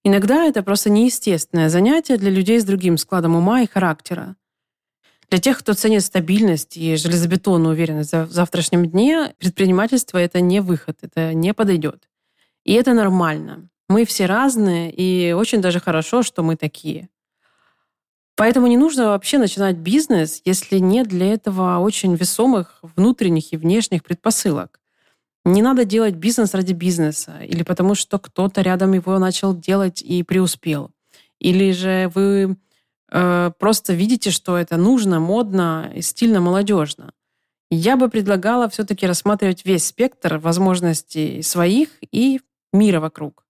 Иногда 0.04 0.44
это 0.44 0.62
просто 0.62 0.88
неестественное 0.88 1.68
занятие 1.68 2.16
для 2.16 2.30
людей 2.30 2.60
с 2.60 2.64
другим 2.64 2.96
складом 2.96 3.34
ума 3.34 3.62
и 3.62 3.66
характера. 3.66 4.36
Для 5.28 5.40
тех, 5.40 5.58
кто 5.58 5.74
ценит 5.74 6.04
стабильность 6.04 6.76
и 6.76 6.94
железобетонную 6.94 7.74
уверенность 7.74 8.12
в 8.12 8.30
завтрашнем 8.30 8.86
дне, 8.86 9.34
предпринимательство— 9.38 10.18
это 10.18 10.40
не 10.40 10.60
выход, 10.60 10.98
это 11.02 11.34
не 11.34 11.52
подойдет. 11.52 12.08
И 12.64 12.72
это 12.74 12.94
нормально. 12.94 13.68
Мы 13.88 14.04
все 14.04 14.26
разные, 14.26 14.92
и 14.92 15.32
очень 15.32 15.60
даже 15.60 15.80
хорошо, 15.80 16.22
что 16.22 16.44
мы 16.44 16.56
такие. 16.56 17.08
Поэтому 18.36 18.66
не 18.66 18.76
нужно 18.76 19.08
вообще 19.08 19.38
начинать 19.38 19.76
бизнес, 19.76 20.42
если 20.44 20.78
нет 20.78 21.08
для 21.08 21.32
этого 21.32 21.78
очень 21.78 22.14
весомых 22.14 22.78
внутренних 22.82 23.52
и 23.52 23.56
внешних 23.56 24.04
предпосылок. 24.04 24.78
Не 25.46 25.62
надо 25.62 25.86
делать 25.86 26.16
бизнес 26.16 26.52
ради 26.52 26.74
бизнеса 26.74 27.38
или 27.40 27.62
потому, 27.62 27.94
что 27.94 28.18
кто-то 28.18 28.60
рядом 28.60 28.92
его 28.92 29.18
начал 29.18 29.56
делать 29.56 30.02
и 30.02 30.22
преуспел. 30.22 30.90
Или 31.38 31.72
же 31.72 32.10
вы 32.14 32.56
э, 33.10 33.52
просто 33.58 33.94
видите, 33.94 34.30
что 34.30 34.58
это 34.58 34.76
нужно, 34.76 35.18
модно 35.18 35.90
и 35.94 36.02
стильно 36.02 36.40
молодежно. 36.40 37.12
Я 37.70 37.96
бы 37.96 38.10
предлагала 38.10 38.68
все-таки 38.68 39.06
рассматривать 39.06 39.64
весь 39.64 39.86
спектр 39.86 40.36
возможностей 40.38 41.42
своих 41.42 41.88
и 42.12 42.40
мира 42.72 43.00
вокруг. 43.00 43.45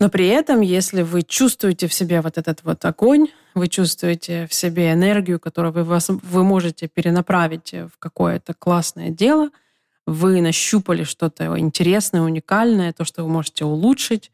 Но 0.00 0.08
при 0.08 0.28
этом, 0.28 0.60
если 0.60 1.02
вы 1.02 1.22
чувствуете 1.22 1.88
в 1.88 1.92
себе 1.92 2.20
вот 2.20 2.38
этот 2.38 2.62
вот 2.62 2.84
огонь, 2.84 3.28
вы 3.54 3.66
чувствуете 3.66 4.46
в 4.46 4.54
себе 4.54 4.92
энергию, 4.92 5.40
которую 5.40 5.72
вы, 5.72 5.82
вас, 5.82 6.08
вы 6.08 6.44
можете 6.44 6.86
перенаправить 6.86 7.72
в 7.72 7.98
какое-то 7.98 8.54
классное 8.54 9.10
дело, 9.10 9.50
вы 10.06 10.40
нащупали 10.40 11.02
что-то 11.02 11.58
интересное, 11.58 12.22
уникальное, 12.22 12.92
то, 12.92 13.04
что 13.04 13.24
вы 13.24 13.28
можете 13.28 13.64
улучшить, 13.64 14.30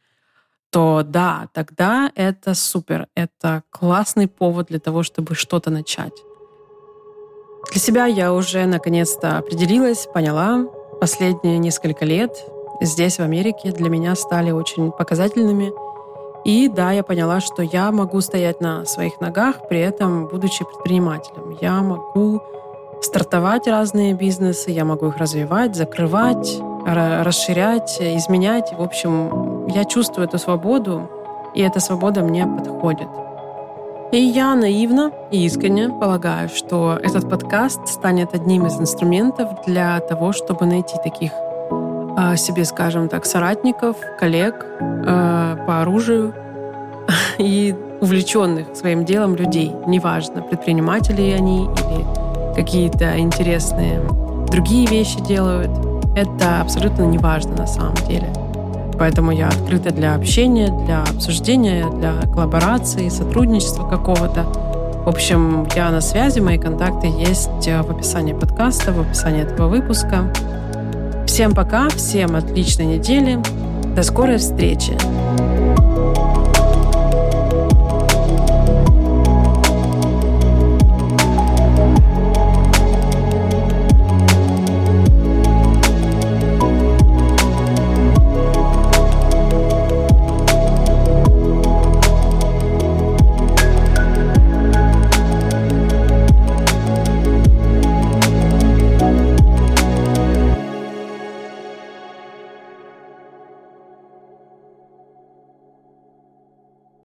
то 0.71 1.03
да, 1.05 1.49
тогда 1.53 2.13
это 2.15 2.55
супер. 2.55 3.09
Это 3.15 3.63
классный 3.71 4.29
повод 4.29 4.69
для 4.69 4.81
того, 4.81 5.03
чтобы 5.03 5.35
что-то 5.35 5.71
начать. 5.71 6.15
Для 7.73 7.81
себя 7.81 8.07
я 8.07 8.33
уже 8.35 8.67
наконец-то 8.67 9.39
определилась, 9.39 10.07
поняла. 10.13 10.67
Последние 11.01 11.59
несколько 11.59 12.05
лет 12.05 12.37
здесь, 12.81 13.19
в 13.19 13.23
Америке, 13.23 13.73
для 13.73 13.89
меня 13.89 14.15
стали 14.15 14.51
очень 14.51 14.93
показательными. 14.93 15.73
И 16.45 16.69
да, 16.69 16.93
я 16.93 17.03
поняла, 17.03 17.41
что 17.41 17.63
я 17.63 17.91
могу 17.91 18.21
стоять 18.21 18.61
на 18.61 18.85
своих 18.85 19.21
ногах, 19.21 19.67
при 19.69 19.81
этом 19.81 20.27
будучи 20.27 20.65
предпринимателем. 20.65 21.57
Я 21.61 21.81
могу 21.81 22.43
стартовать 23.01 23.67
разные 23.67 24.15
бизнесы, 24.15 24.71
я 24.71 24.85
могу 24.85 25.09
их 25.09 25.17
развивать, 25.17 25.75
закрывать, 25.75 26.61
расширять, 26.87 27.99
изменять. 28.01 28.73
В 28.77 28.83
общем, 28.83 29.67
я 29.69 29.85
чувствую 29.85 30.27
эту 30.27 30.39
свободу, 30.39 31.09
и 31.55 31.63
эта 31.63 31.81
свобода 31.81 32.23
мне 32.23 32.47
подходит. 32.47 33.09
И 34.13 34.19
я 34.19 34.55
наивно 34.55 35.11
и 35.31 35.45
искренне 35.45 35.89
полагаю, 35.89 36.49
что 36.49 36.99
этот 37.03 37.29
подкаст 37.29 37.89
станет 37.89 38.35
одним 38.35 38.67
из 38.67 38.79
инструментов 38.79 39.49
для 39.67 39.99
того, 40.01 40.33
чтобы 40.33 40.67
найти 40.67 40.97
таких 41.03 41.33
себе, 42.37 42.65
скажем 42.65 43.09
так, 43.09 43.27
соратников, 43.27 43.97
коллег 44.19 44.67
а, 44.81 45.57
по 45.67 45.83
оружию 45.83 46.35
и 47.39 47.75
увлеченных 48.01 48.77
своим 48.77 49.05
делом 49.05 49.35
людей. 49.35 49.73
Неважно, 49.87 50.43
предприниматели 50.43 51.31
они 51.31 51.65
или 51.65 52.55
какие-то 52.55 53.19
интересные 53.19 54.01
другие 54.51 54.87
вещи 54.87 55.21
делают. 55.21 55.71
Это 56.15 56.61
абсолютно 56.61 57.03
неважно 57.03 57.57
на 57.57 57.67
самом 57.67 57.97
деле. 58.07 58.33
Поэтому 58.99 59.33
я 59.33 59.49
открыта 59.49 59.91
для 59.91 60.15
общения, 60.15 60.69
для 60.87 61.03
обсуждения, 61.03 61.91
для 61.91 62.13
коллаборации, 62.33 63.09
сотрудничества 63.09 63.89
какого-то. 63.89 64.45
В 65.05 65.09
общем, 65.09 65.67
я 65.75 65.91
на 65.91 66.01
связи, 66.01 66.39
мои 66.39 66.59
контакты 66.59 67.09
есть 67.09 67.67
в 67.67 67.91
описании 67.91 68.33
подкаста, 68.33 68.93
в 68.93 69.01
описании 69.01 69.43
этого 69.43 69.69
выпуска. 69.69 70.33
Всем 71.35 71.53
пока, 71.53 71.89
всем 71.89 72.37
отличной 72.37 72.87
недели. 72.87 73.41
До 73.97 74.05
скорой 74.05 74.39
встречи. 74.39 74.97